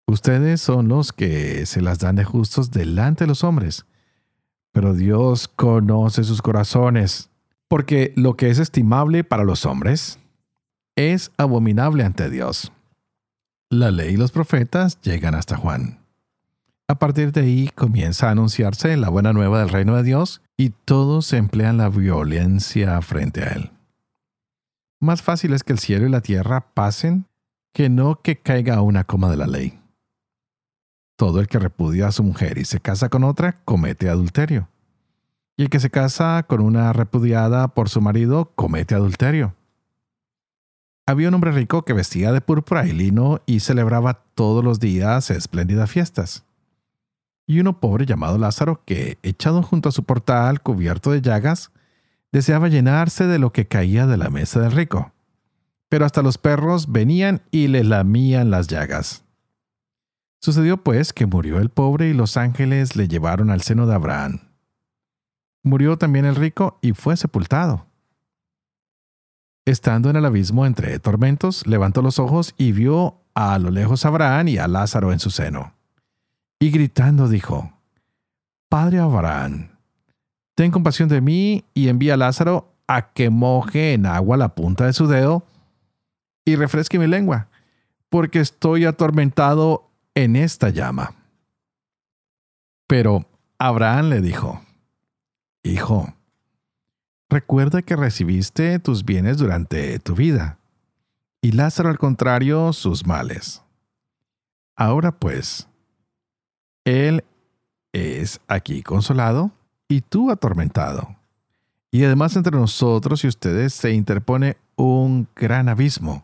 Ustedes 0.08 0.62
son 0.62 0.88
los 0.88 1.12
que 1.12 1.66
se 1.66 1.82
las 1.82 2.00
dan 2.00 2.16
de 2.16 2.24
justos 2.24 2.72
delante 2.72 3.26
de 3.26 3.28
los 3.28 3.44
hombres, 3.44 3.86
pero 4.72 4.94
Dios 4.94 5.50
conoce 5.50 6.24
sus 6.24 6.42
corazones, 6.42 7.30
porque 7.68 8.14
lo 8.16 8.38
que 8.38 8.50
es 8.50 8.60
estimable 8.60 9.26
para 9.26 9.44
los 9.44 9.66
hombres 9.66 10.20
es 10.96 11.32
abominable 11.38 12.06
ante 12.06 12.30
Dios. 12.30 12.72
La 13.72 13.92
ley 13.92 14.16
y 14.16 14.18
los 14.18 14.32
profetas 14.32 15.00
llegan 15.02 15.36
hasta 15.36 15.56
Juan. 15.56 16.00
A 16.88 16.98
partir 16.98 17.32
de 17.32 17.42
ahí 17.42 17.70
comienza 17.76 18.28
a 18.28 18.32
anunciarse 18.32 18.98
la 18.98 19.10
buena 19.10 19.32
nueva 19.32 19.60
del 19.60 19.70
reino 19.70 19.96
de 19.96 20.02
Dios 20.02 20.42
y 20.58 20.72
todos 20.72 21.34
emplean 21.34 21.78
la 21.78 21.90
violencia 21.90 23.00
frente 23.04 23.44
a 23.44 23.50
él. 23.50 23.72
Más 25.00 25.22
fácil 25.22 25.54
es 25.54 25.64
que 25.64 25.74
el 25.74 25.78
cielo 25.78 26.08
y 26.08 26.10
la 26.10 26.22
tierra 26.22 26.74
pasen 26.74 27.28
que 27.72 27.90
no 27.90 28.20
que 28.24 28.40
caiga 28.40 28.82
una 28.82 29.04
coma 29.04 29.30
de 29.30 29.38
la 29.38 29.46
ley. 29.46 29.80
Todo 31.16 31.40
el 31.40 31.48
que 31.48 31.60
repudia 31.60 32.08
a 32.08 32.12
su 32.12 32.24
mujer 32.24 32.58
y 32.58 32.66
se 32.66 32.80
casa 32.80 33.10
con 33.10 33.24
otra 33.24 33.62
comete 33.66 34.10
adulterio. 34.10 34.68
Y 35.58 35.62
el 35.62 35.70
que 35.70 35.80
se 35.80 35.92
casa 35.92 36.44
con 36.48 36.62
una 36.62 36.92
repudiada 36.92 37.68
por 37.68 37.88
su 37.88 38.02
marido 38.02 38.52
comete 38.56 38.96
adulterio. 38.96 39.54
Había 41.10 41.30
un 41.30 41.34
hombre 41.34 41.52
rico 41.52 41.86
que 41.86 41.94
vestía 41.94 42.32
de 42.32 42.40
púrpura 42.40 42.86
y 42.86 42.92
lino 42.92 43.42
y 43.48 43.62
celebraba 43.62 44.22
todos 44.36 44.64
los 44.64 44.80
días 44.80 45.32
espléndidas 45.32 45.90
fiestas. 45.90 46.46
Y 47.48 47.60
uno 47.60 47.80
pobre 47.80 48.06
llamado 48.06 48.38
Lázaro 48.38 48.84
que, 48.86 49.18
echado 49.24 49.64
junto 49.64 49.90
a 49.90 49.92
su 49.92 50.04
portal 50.04 50.62
cubierto 50.62 51.10
de 51.10 51.24
llagas, 51.24 51.72
deseaba 52.32 52.68
llenarse 52.68 53.26
de 53.26 53.40
lo 53.40 53.52
que 53.52 53.66
caía 53.68 54.06
de 54.06 54.18
la 54.18 54.30
mesa 54.30 54.60
del 54.60 54.72
rico. 54.72 55.12
Pero 55.90 56.06
hasta 56.06 56.22
los 56.22 56.38
perros 56.38 56.92
venían 56.92 57.42
y 57.50 57.70
le 57.70 57.84
lamían 57.84 58.52
las 58.52 58.68
llagas. 58.68 59.24
Sucedió 60.40 60.84
pues 60.84 61.12
que 61.12 61.26
murió 61.26 61.58
el 61.58 61.70
pobre 61.70 62.10
y 62.10 62.14
los 62.14 62.38
ángeles 62.38 62.96
le 62.96 63.08
llevaron 63.08 63.50
al 63.50 63.62
seno 63.64 63.88
de 63.88 63.96
Abraham. 63.96 64.42
Murió 65.64 65.98
también 65.98 66.26
el 66.26 66.36
rico 66.36 66.78
y 66.84 66.92
fue 66.92 67.18
sepultado. 67.18 67.89
Estando 69.70 70.10
en 70.10 70.16
el 70.16 70.26
abismo 70.26 70.66
entre 70.66 70.98
tormentos, 70.98 71.68
levantó 71.68 72.02
los 72.02 72.18
ojos 72.18 72.56
y 72.58 72.72
vio 72.72 73.22
a 73.36 73.60
lo 73.60 73.70
lejos 73.70 74.04
a 74.04 74.08
Abraham 74.08 74.48
y 74.48 74.58
a 74.58 74.68
Lázaro 74.68 75.14
en 75.14 75.20
su 75.20 75.30
seno. 75.30 75.76
Y 76.60 76.72
gritando 76.72 77.28
dijo, 77.28 77.72
Padre 78.68 78.98
Abraham, 78.98 79.70
ten 80.56 80.72
compasión 80.72 81.08
de 81.08 81.22
mí 81.22 81.66
y 81.76 81.90
envía 81.90 82.16
a 82.16 82.18
Lázaro 82.18 82.74
a 82.88 83.14
que 83.14 83.30
moje 83.30 83.94
en 83.94 84.08
agua 84.08 84.38
la 84.38 84.56
punta 84.56 84.88
de 84.88 84.94
su 84.94 85.06
dedo 85.06 85.46
y 86.46 86.56
refresque 86.56 86.98
mi 86.98 87.06
lengua, 87.06 87.50
porque 88.10 88.40
estoy 88.40 88.86
atormentado 88.86 89.92
en 90.16 90.36
esta 90.36 90.70
llama. 90.70 91.14
Pero 92.88 93.28
Abraham 93.60 94.10
le 94.10 94.22
dijo, 94.22 94.64
Hijo, 95.62 96.12
recuerda 97.30 97.82
que 97.82 97.96
recibiste 97.96 98.80
tus 98.80 99.06
bienes 99.06 99.38
durante 99.38 100.00
tu 100.00 100.16
vida, 100.16 100.58
y 101.42 101.52
Lázaro 101.54 101.90
al 101.90 101.98
contrario 101.98 102.74
sus 102.74 103.06
males. 103.06 103.62
Ahora 104.76 105.12
pues, 105.12 105.68
él 106.86 107.24
es 107.94 108.42
aquí 108.48 108.84
consolado 108.84 109.52
y 109.88 110.02
tú 110.02 110.32
atormentado. 110.32 111.16
Y 111.92 112.04
además 112.04 112.36
entre 112.36 112.56
nosotros 112.56 113.24
y 113.24 113.28
ustedes 113.28 113.74
se 113.74 113.92
interpone 113.92 114.58
un 114.76 115.28
gran 115.36 115.70
abismo 115.70 116.24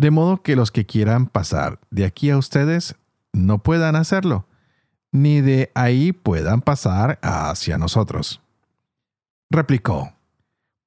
de 0.00 0.10
modo 0.10 0.40
que 0.40 0.56
los 0.56 0.70
que 0.70 0.86
quieran 0.86 1.26
pasar 1.26 1.78
de 1.90 2.06
aquí 2.06 2.30
a 2.30 2.38
ustedes 2.38 2.94
no 3.34 3.58
puedan 3.58 3.96
hacerlo, 3.96 4.46
ni 5.12 5.42
de 5.42 5.70
ahí 5.74 6.12
puedan 6.12 6.62
pasar 6.62 7.18
hacia 7.20 7.76
nosotros. 7.76 8.40
Replicó, 9.50 10.12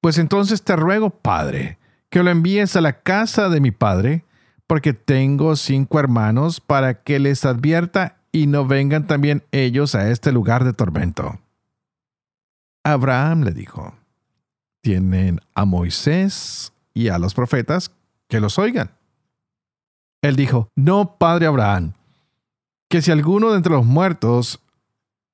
Pues 0.02 0.18
entonces 0.18 0.64
te 0.64 0.76
ruego, 0.76 1.10
Padre, 1.10 1.78
que 2.10 2.24
lo 2.24 2.30
envíes 2.30 2.76
a 2.76 2.82
la 2.82 3.02
casa 3.02 3.50
de 3.50 3.60
mi 3.60 3.72
Padre, 3.72 4.26
porque 4.68 4.94
tengo 4.94 5.56
cinco 5.56 6.00
hermanos 6.00 6.60
para 6.60 7.04
que 7.04 7.20
les 7.20 7.46
advierta 7.46 8.18
y 8.32 8.48
no 8.48 8.66
vengan 8.66 9.06
también 9.06 9.44
ellos 9.52 9.96
a 9.96 10.10
este 10.10 10.32
lugar 10.32 10.64
de 10.64 10.74
tormento. 10.74 11.40
Abraham 12.84 13.44
le 13.44 13.52
dijo, 13.52 13.94
Tienen 14.82 15.40
a 15.54 15.66
Moisés 15.66 16.74
y 16.94 17.10
a 17.10 17.18
los 17.18 17.34
profetas 17.34 17.92
que 18.28 18.40
los 18.40 18.60
oigan. 18.60 18.92
Él 20.22 20.36
dijo, 20.36 20.70
no, 20.76 21.18
padre 21.18 21.48
Abraham, 21.48 21.94
que 22.90 23.02
si 23.02 23.12
alguno 23.12 23.52
de 23.52 23.58
entre 23.58 23.74
los 23.74 23.86
muertos 23.86 24.60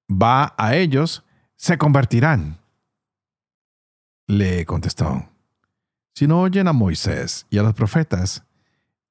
va 0.09 0.53
a 0.57 0.75
ellos, 0.75 1.23
se 1.55 1.77
convertirán. 1.77 2.58
Le 4.29 4.63
contestó, 4.63 5.27
si 6.13 6.27
no 6.27 6.41
oyen 6.41 6.67
a 6.67 6.71
Moisés 6.71 7.47
y 7.49 7.57
a 7.57 7.63
los 7.63 7.73
profetas, 7.73 8.43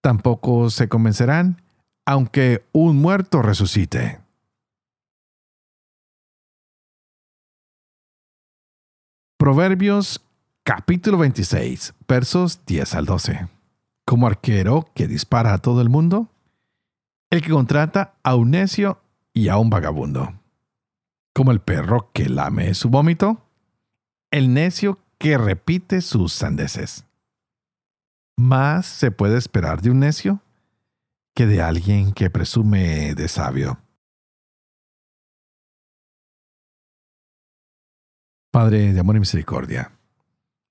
tampoco 0.00 0.70
se 0.70 0.88
convencerán, 0.88 1.60
aunque 2.06 2.64
un 2.70 2.98
muerto 2.98 3.42
resucite. 3.42 4.20
Proverbios 9.36 10.24
capítulo 10.62 11.18
26, 11.18 11.94
versos 12.06 12.64
10 12.64 12.94
al 12.94 13.06
12 13.06 13.48
como 14.04 14.28
arquero 14.28 14.88
que 14.94 15.08
dispara 15.08 15.52
a 15.52 15.58
todo 15.58 15.82
el 15.82 15.88
mundo, 15.88 16.28
el 17.30 17.42
que 17.42 17.50
contrata 17.50 18.14
a 18.22 18.36
un 18.36 18.52
necio 18.52 19.02
y 19.32 19.48
a 19.48 19.56
un 19.56 19.68
vagabundo, 19.68 20.34
como 21.34 21.50
el 21.50 21.60
perro 21.60 22.12
que 22.12 22.28
lame 22.28 22.72
su 22.74 22.88
vómito, 22.88 23.42
el 24.30 24.54
necio 24.54 25.00
que 25.18 25.36
repite 25.36 26.00
sus 26.00 26.32
sandeces. 26.32 27.04
Más 28.36 28.86
se 28.86 29.10
puede 29.10 29.36
esperar 29.36 29.82
de 29.82 29.90
un 29.90 30.00
necio 30.00 30.40
que 31.34 31.46
de 31.46 31.60
alguien 31.60 32.12
que 32.12 32.30
presume 32.30 33.14
de 33.14 33.28
sabio. 33.28 33.78
Padre 38.50 38.92
de 38.92 39.00
amor 39.00 39.16
y 39.16 39.20
misericordia, 39.20 39.92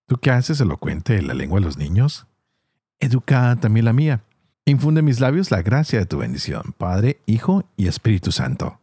¿tú 0.08 0.18
qué 0.18 0.32
haces 0.32 0.60
elocuente 0.60 1.18
en 1.18 1.28
la 1.28 1.34
lengua 1.34 1.60
de 1.60 1.66
los 1.66 1.78
niños? 1.78 2.28
educa 3.00 3.56
también 3.60 3.86
la 3.86 3.94
mía. 3.94 4.24
Infunde 4.66 5.00
en 5.00 5.06
mis 5.06 5.20
labios 5.20 5.52
la 5.52 5.62
gracia 5.62 6.00
de 6.00 6.06
tu 6.06 6.18
bendición, 6.18 6.74
Padre, 6.78 7.22
Hijo 7.26 7.70
y 7.78 7.88
Espíritu 7.88 8.32
Santo. 8.32 8.80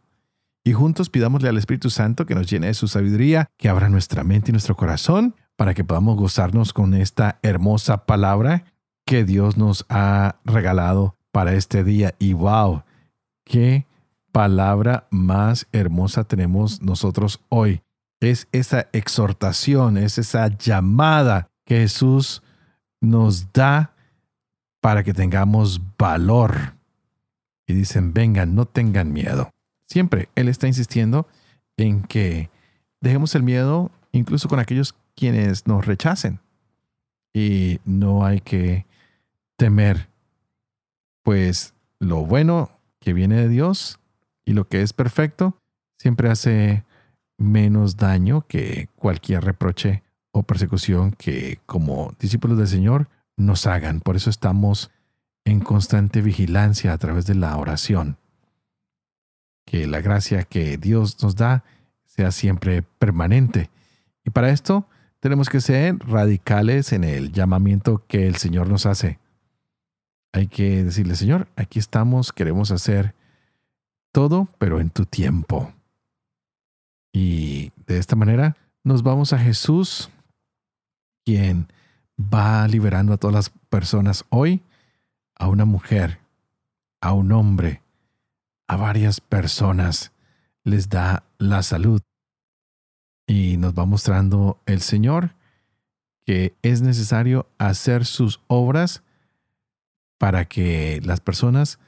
Y 0.63 0.73
juntos 0.73 1.09
pidámosle 1.09 1.49
al 1.49 1.57
Espíritu 1.57 1.91
Santo 1.91 2.25
que 2.25 2.33
nos 2.33 2.49
llene 2.49 2.67
de 2.67 2.73
su 2.73 2.87
sabiduría, 2.87 3.47
que 3.57 3.69
abra 3.69 3.89
nuestra 3.89 4.23
mente 4.23 4.49
y 4.49 4.53
nuestro 4.53 4.75
corazón 4.75 5.35
para 5.55 5.73
que 5.73 5.83
podamos 5.83 6.17
gozarnos 6.17 6.73
con 6.73 6.93
esta 6.93 7.39
hermosa 7.41 8.05
palabra 8.05 8.65
que 9.05 9.23
Dios 9.23 9.57
nos 9.57 9.85
ha 9.89 10.37
regalado 10.43 11.15
para 11.31 11.53
este 11.53 11.83
día. 11.83 12.15
Y 12.19 12.33
wow, 12.33 12.83
qué 13.43 13.85
palabra 14.31 15.07
más 15.11 15.67
hermosa 15.71 16.23
tenemos 16.25 16.81
nosotros 16.81 17.41
hoy. 17.49 17.81
Es 18.19 18.47
esa 18.51 18.87
exhortación, 18.91 19.97
es 19.97 20.17
esa 20.17 20.47
llamada 20.57 21.47
que 21.65 21.79
Jesús 21.79 22.41
nos 22.99 23.51
da 23.53 23.93
para 24.81 25.03
que 25.03 25.13
tengamos 25.13 25.81
valor. 25.97 26.75
Y 27.67 27.73
dicen, 27.73 28.13
vengan, 28.13 28.55
no 28.55 28.65
tengan 28.65 29.13
miedo. 29.13 29.51
Siempre 29.87 30.29
Él 30.35 30.49
está 30.49 30.67
insistiendo 30.67 31.27
en 31.77 32.03
que 32.03 32.49
dejemos 33.01 33.35
el 33.35 33.43
miedo 33.43 33.91
incluso 34.11 34.47
con 34.47 34.59
aquellos 34.59 34.95
quienes 35.15 35.67
nos 35.67 35.85
rechacen. 35.85 36.39
Y 37.33 37.79
no 37.85 38.25
hay 38.25 38.41
que 38.41 38.85
temer, 39.57 40.07
pues 41.23 41.73
lo 41.99 42.25
bueno 42.25 42.69
que 42.99 43.13
viene 43.13 43.35
de 43.35 43.49
Dios 43.49 43.99
y 44.45 44.53
lo 44.53 44.67
que 44.67 44.81
es 44.81 44.93
perfecto 44.93 45.57
siempre 45.97 46.29
hace 46.29 46.83
menos 47.37 47.97
daño 47.97 48.45
que 48.47 48.89
cualquier 48.95 49.43
reproche 49.43 50.03
o 50.31 50.43
persecución 50.43 51.11
que 51.11 51.59
como 51.65 52.13
discípulos 52.19 52.57
del 52.57 52.67
Señor 52.67 53.09
nos 53.37 53.67
hagan. 53.67 54.01
Por 54.01 54.15
eso 54.15 54.29
estamos 54.29 54.91
en 55.45 55.59
constante 55.59 56.21
vigilancia 56.21 56.93
a 56.93 56.97
través 56.97 57.25
de 57.25 57.35
la 57.35 57.57
oración. 57.57 58.17
Que 59.65 59.87
la 59.87 60.01
gracia 60.01 60.43
que 60.43 60.77
Dios 60.77 61.21
nos 61.23 61.35
da 61.35 61.63
sea 62.05 62.31
siempre 62.31 62.81
permanente. 62.81 63.69
Y 64.23 64.29
para 64.29 64.49
esto 64.49 64.87
tenemos 65.25 65.49
que 65.49 65.59
ser 65.59 65.97
radicales 66.07 66.93
en 66.93 67.03
el 67.03 67.31
llamamiento 67.31 68.03
que 68.07 68.27
el 68.27 68.35
Señor 68.35 68.69
nos 68.69 68.85
hace. 68.85 69.17
Hay 70.33 70.45
que 70.45 70.83
decirle, 70.83 71.15
Señor, 71.15 71.47
aquí 71.55 71.79
estamos, 71.79 72.31
queremos 72.31 72.69
hacer 72.69 73.15
todo, 74.11 74.47
pero 74.59 74.79
en 74.79 74.91
tu 74.91 75.07
tiempo. 75.07 75.73
Y 77.11 77.71
de 77.87 77.97
esta 77.97 78.15
manera 78.15 78.55
nos 78.83 79.01
vamos 79.01 79.33
a 79.33 79.39
Jesús, 79.39 80.11
quien 81.25 81.69
va 82.19 82.67
liberando 82.67 83.11
a 83.11 83.17
todas 83.17 83.33
las 83.33 83.49
personas 83.49 84.25
hoy, 84.29 84.61
a 85.33 85.47
una 85.47 85.65
mujer, 85.65 86.19
a 87.01 87.13
un 87.13 87.31
hombre, 87.31 87.81
a 88.67 88.75
varias 88.75 89.21
personas, 89.21 90.11
les 90.63 90.87
da 90.87 91.23
la 91.39 91.63
salud. 91.63 92.03
Y 93.27 93.57
nos 93.57 93.73
va 93.73 93.85
mostrando 93.85 94.59
el 94.65 94.81
Señor 94.81 95.31
que 96.25 96.55
es 96.63 96.81
necesario 96.81 97.47
hacer 97.57 98.05
sus 98.05 98.41
obras 98.47 99.03
para 100.17 100.45
que 100.45 101.01
las 101.03 101.19
personas 101.19 101.79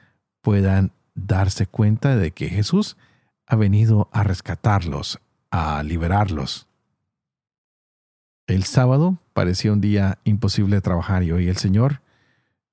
puedan 0.42 0.92
darse 1.16 1.66
cuenta 1.66 2.16
de 2.16 2.32
que 2.32 2.50
Jesús 2.50 2.98
ha 3.48 3.56
venido 3.56 4.10
a 4.12 4.24
rescatarlos, 4.24 5.20
a 5.50 5.82
liberarlos. 5.84 6.68
El 8.48 8.64
sábado 8.64 9.18
parecía 9.34 9.74
un 9.74 9.82
día 9.82 10.20
imposible 10.24 10.78
de 10.78 10.82
trabajar 10.82 11.24
y 11.24 11.32
hoy 11.32 11.50
el 11.50 11.58
Señor 11.58 12.02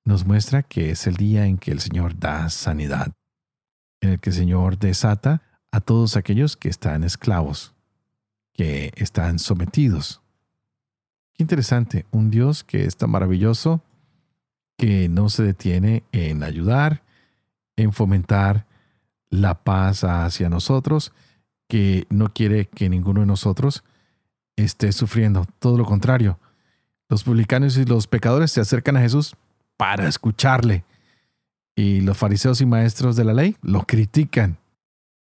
nos 0.05 0.25
muestra 0.25 0.63
que 0.63 0.91
es 0.91 1.07
el 1.07 1.15
día 1.15 1.47
en 1.47 1.57
que 1.57 1.71
el 1.71 1.79
Señor 1.79 2.17
da 2.17 2.49
sanidad, 2.49 3.11
en 4.01 4.11
el 4.11 4.19
que 4.19 4.29
el 4.29 4.35
Señor 4.35 4.77
desata 4.77 5.41
a 5.71 5.81
todos 5.81 6.15
aquellos 6.15 6.55
que 6.55 6.69
están 6.69 7.03
esclavos, 7.03 7.74
que 8.55 8.91
están 8.95 9.39
sometidos. 9.39 10.21
Qué 11.33 11.43
interesante, 11.43 12.05
un 12.11 12.31
Dios 12.31 12.63
que 12.63 12.85
es 12.85 12.95
tan 12.95 13.09
maravilloso, 13.09 13.81
que 14.77 15.09
no 15.09 15.29
se 15.29 15.43
detiene 15.43 16.03
en 16.11 16.43
ayudar, 16.43 17.03
en 17.75 17.91
fomentar 17.93 18.65
la 19.29 19.63
paz 19.63 20.03
hacia 20.03 20.49
nosotros, 20.49 21.11
que 21.67 22.05
no 22.09 22.33
quiere 22.33 22.67
que 22.67 22.89
ninguno 22.89 23.21
de 23.21 23.25
nosotros 23.25 23.83
esté 24.55 24.91
sufriendo. 24.91 25.45
Todo 25.59 25.77
lo 25.77 25.85
contrario. 25.85 26.39
Los 27.09 27.23
publicanos 27.23 27.77
y 27.77 27.85
los 27.85 28.07
pecadores 28.07 28.51
se 28.51 28.61
acercan 28.61 28.97
a 28.97 29.01
Jesús 29.01 29.35
para 29.77 30.07
escucharle. 30.07 30.85
Y 31.75 32.01
los 32.01 32.17
fariseos 32.17 32.61
y 32.61 32.65
maestros 32.65 33.15
de 33.15 33.25
la 33.25 33.33
ley 33.33 33.57
lo 33.61 33.81
critican. 33.85 34.57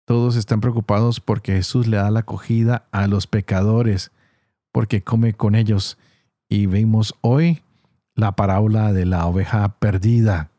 Todos 0.10 0.38
están 0.38 0.60
preocupados 0.60 1.20
porque 1.20 1.54
Jesús 1.54 1.86
le 1.86 1.98
da 1.98 2.10
la 2.10 2.22
acogida 2.22 2.88
a 2.92 3.06
los 3.06 3.28
pecadores, 3.28 4.10
porque 4.72 5.04
come 5.04 5.34
con 5.36 5.54
ellos. 5.54 6.00
Y 6.50 6.66
vemos 6.66 7.14
hoy 7.22 7.62
la 8.16 8.32
parábola 8.32 8.92
de 8.92 9.06
la 9.06 9.28
oveja 9.28 9.70
perdida. 9.78 10.50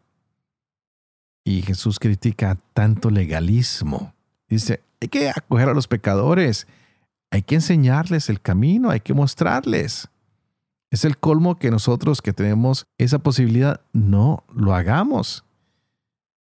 Y 1.43 1.63
Jesús 1.63 1.99
critica 1.99 2.59
tanto 2.75 3.11
legalismo. 3.11 4.15
Dice, 4.49 4.85
hay 5.01 5.09
que 5.09 5.31
acoger 5.31 5.69
a 5.69 5.75
los 5.75 5.89
pecadores, 5.89 6.69
hay 7.33 7.43
que 7.43 7.57
enseñarles 7.57 8.29
el 8.29 8.41
camino, 8.41 8.91
hay 8.91 9.01
que 9.01 9.15
mostrarles. 9.15 10.11
Es 10.93 11.05
el 11.05 11.19
colmo 11.19 11.59
que 11.59 11.73
nosotros 11.73 12.23
que 12.23 12.33
tenemos 12.33 12.87
esa 12.99 13.19
posibilidad 13.19 13.81
no 13.93 14.45
lo 14.55 14.77
hagamos. 14.77 15.45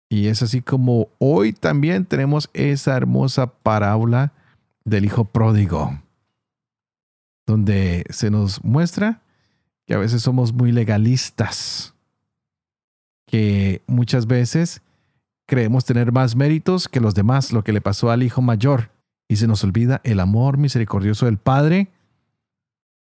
Y 0.10 0.28
es 0.28 0.42
así 0.42 0.62
como 0.62 1.10
hoy 1.20 1.54
también 1.54 2.06
tenemos 2.06 2.50
esa 2.54 2.98
hermosa 2.98 3.54
parábola 3.54 4.34
del 4.84 5.06
hijo 5.06 5.24
pródigo, 5.24 6.02
donde 7.46 8.06
se 8.10 8.32
nos 8.32 8.64
muestra 8.64 9.22
que 9.86 9.94
a 9.94 10.00
veces 10.00 10.24
somos 10.24 10.52
muy 10.52 10.72
legalistas, 10.72 11.94
que 13.28 13.84
muchas 13.86 14.26
veces 14.26 14.82
creemos 15.46 15.86
tener 15.86 16.12
más 16.12 16.36
méritos 16.36 16.90
que 16.90 17.00
los 17.00 17.14
demás, 17.14 17.54
lo 17.54 17.64
que 17.64 17.74
le 17.74 17.82
pasó 17.82 18.10
al 18.10 18.24
hijo 18.24 18.42
mayor, 18.42 18.90
y 19.28 19.36
se 19.36 19.48
nos 19.48 19.64
olvida 19.64 20.02
el 20.04 20.20
amor 20.20 20.58
misericordioso 20.58 21.28
del 21.28 21.38
Padre, 21.38 21.90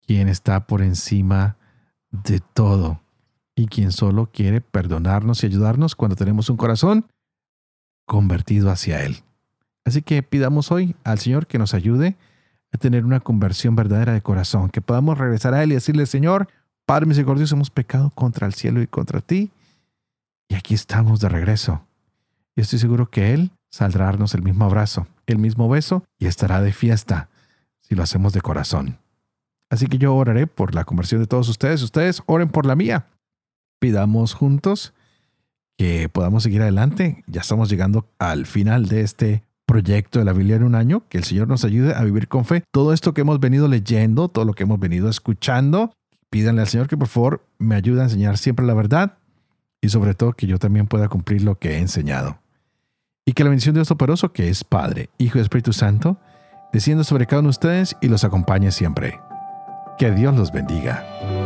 quien 0.06 0.28
está 0.28 0.66
por 0.66 0.82
encima 0.82 1.56
de 2.10 2.40
todo 2.40 2.99
y 3.60 3.66
quien 3.66 3.92
solo 3.92 4.30
quiere 4.32 4.62
perdonarnos 4.62 5.42
y 5.42 5.46
ayudarnos 5.46 5.94
cuando 5.94 6.16
tenemos 6.16 6.48
un 6.48 6.56
corazón 6.56 7.06
convertido 8.06 8.70
hacia 8.70 9.04
Él. 9.04 9.18
Así 9.84 10.00
que 10.00 10.22
pidamos 10.22 10.72
hoy 10.72 10.96
al 11.04 11.18
Señor 11.18 11.46
que 11.46 11.58
nos 11.58 11.74
ayude 11.74 12.16
a 12.72 12.78
tener 12.78 13.04
una 13.04 13.20
conversión 13.20 13.76
verdadera 13.76 14.14
de 14.14 14.22
corazón, 14.22 14.70
que 14.70 14.80
podamos 14.80 15.18
regresar 15.18 15.52
a 15.52 15.62
Él 15.62 15.72
y 15.72 15.74
decirle, 15.74 16.06
Señor, 16.06 16.48
Padre 16.86 17.04
misericordioso, 17.04 17.54
hemos 17.54 17.70
pecado 17.70 18.10
contra 18.10 18.46
el 18.46 18.54
cielo 18.54 18.80
y 18.80 18.86
contra 18.86 19.20
ti, 19.20 19.50
y 20.48 20.54
aquí 20.54 20.74
estamos 20.74 21.20
de 21.20 21.28
regreso. 21.28 21.84
Y 22.56 22.62
estoy 22.62 22.78
seguro 22.78 23.10
que 23.10 23.34
Él 23.34 23.52
saldrá 23.68 24.04
a 24.04 24.06
darnos 24.06 24.34
el 24.34 24.42
mismo 24.42 24.64
abrazo, 24.64 25.06
el 25.26 25.38
mismo 25.38 25.68
beso 25.68 26.02
y 26.18 26.26
estará 26.26 26.62
de 26.62 26.72
fiesta 26.72 27.28
si 27.80 27.94
lo 27.94 28.02
hacemos 28.02 28.32
de 28.32 28.40
corazón. 28.40 28.98
Así 29.68 29.86
que 29.86 29.98
yo 29.98 30.14
oraré 30.16 30.46
por 30.46 30.74
la 30.74 30.84
conversión 30.84 31.20
de 31.20 31.26
todos 31.26 31.48
ustedes. 31.48 31.82
Ustedes 31.82 32.22
oren 32.26 32.48
por 32.48 32.66
la 32.66 32.74
mía. 32.74 33.06
Pidamos 33.80 34.34
juntos 34.34 34.92
que 35.76 36.08
podamos 36.08 36.42
seguir 36.42 36.60
adelante. 36.60 37.24
Ya 37.26 37.40
estamos 37.40 37.70
llegando 37.70 38.06
al 38.18 38.44
final 38.44 38.86
de 38.86 39.00
este 39.00 39.42
proyecto 39.66 40.18
de 40.18 40.26
la 40.26 40.34
Biblia 40.34 40.56
en 40.56 40.64
un 40.64 40.74
año. 40.74 41.04
Que 41.08 41.16
el 41.16 41.24
Señor 41.24 41.48
nos 41.48 41.64
ayude 41.64 41.94
a 41.94 42.04
vivir 42.04 42.28
con 42.28 42.44
fe. 42.44 42.62
Todo 42.70 42.92
esto 42.92 43.14
que 43.14 43.22
hemos 43.22 43.40
venido 43.40 43.66
leyendo, 43.66 44.28
todo 44.28 44.44
lo 44.44 44.52
que 44.52 44.64
hemos 44.64 44.78
venido 44.78 45.08
escuchando, 45.08 45.94
pídanle 46.28 46.60
al 46.60 46.68
Señor 46.68 46.86
que 46.86 46.98
por 46.98 47.08
favor 47.08 47.46
me 47.58 47.74
ayude 47.74 48.02
a 48.02 48.04
enseñar 48.04 48.36
siempre 48.36 48.66
la 48.66 48.74
verdad 48.74 49.16
y 49.80 49.88
sobre 49.88 50.14
todo 50.14 50.34
que 50.34 50.46
yo 50.46 50.58
también 50.58 50.86
pueda 50.86 51.08
cumplir 51.08 51.42
lo 51.42 51.58
que 51.58 51.72
he 51.72 51.78
enseñado. 51.78 52.38
Y 53.24 53.32
que 53.32 53.44
la 53.44 53.50
bendición 53.50 53.74
de 53.74 53.78
Dios 53.78 53.88
Toporoso, 53.88 54.32
que 54.32 54.50
es 54.50 54.64
Padre, 54.64 55.08
Hijo 55.16 55.38
y 55.38 55.40
Espíritu 55.40 55.72
Santo, 55.72 56.18
descienda 56.72 57.04
sobre 57.04 57.26
cada 57.26 57.40
uno 57.40 57.46
de 57.46 57.50
ustedes 57.50 57.96
y 58.02 58.08
los 58.08 58.24
acompañe 58.24 58.70
siempre. 58.72 59.18
Que 59.98 60.10
Dios 60.10 60.36
los 60.36 60.52
bendiga. 60.52 61.39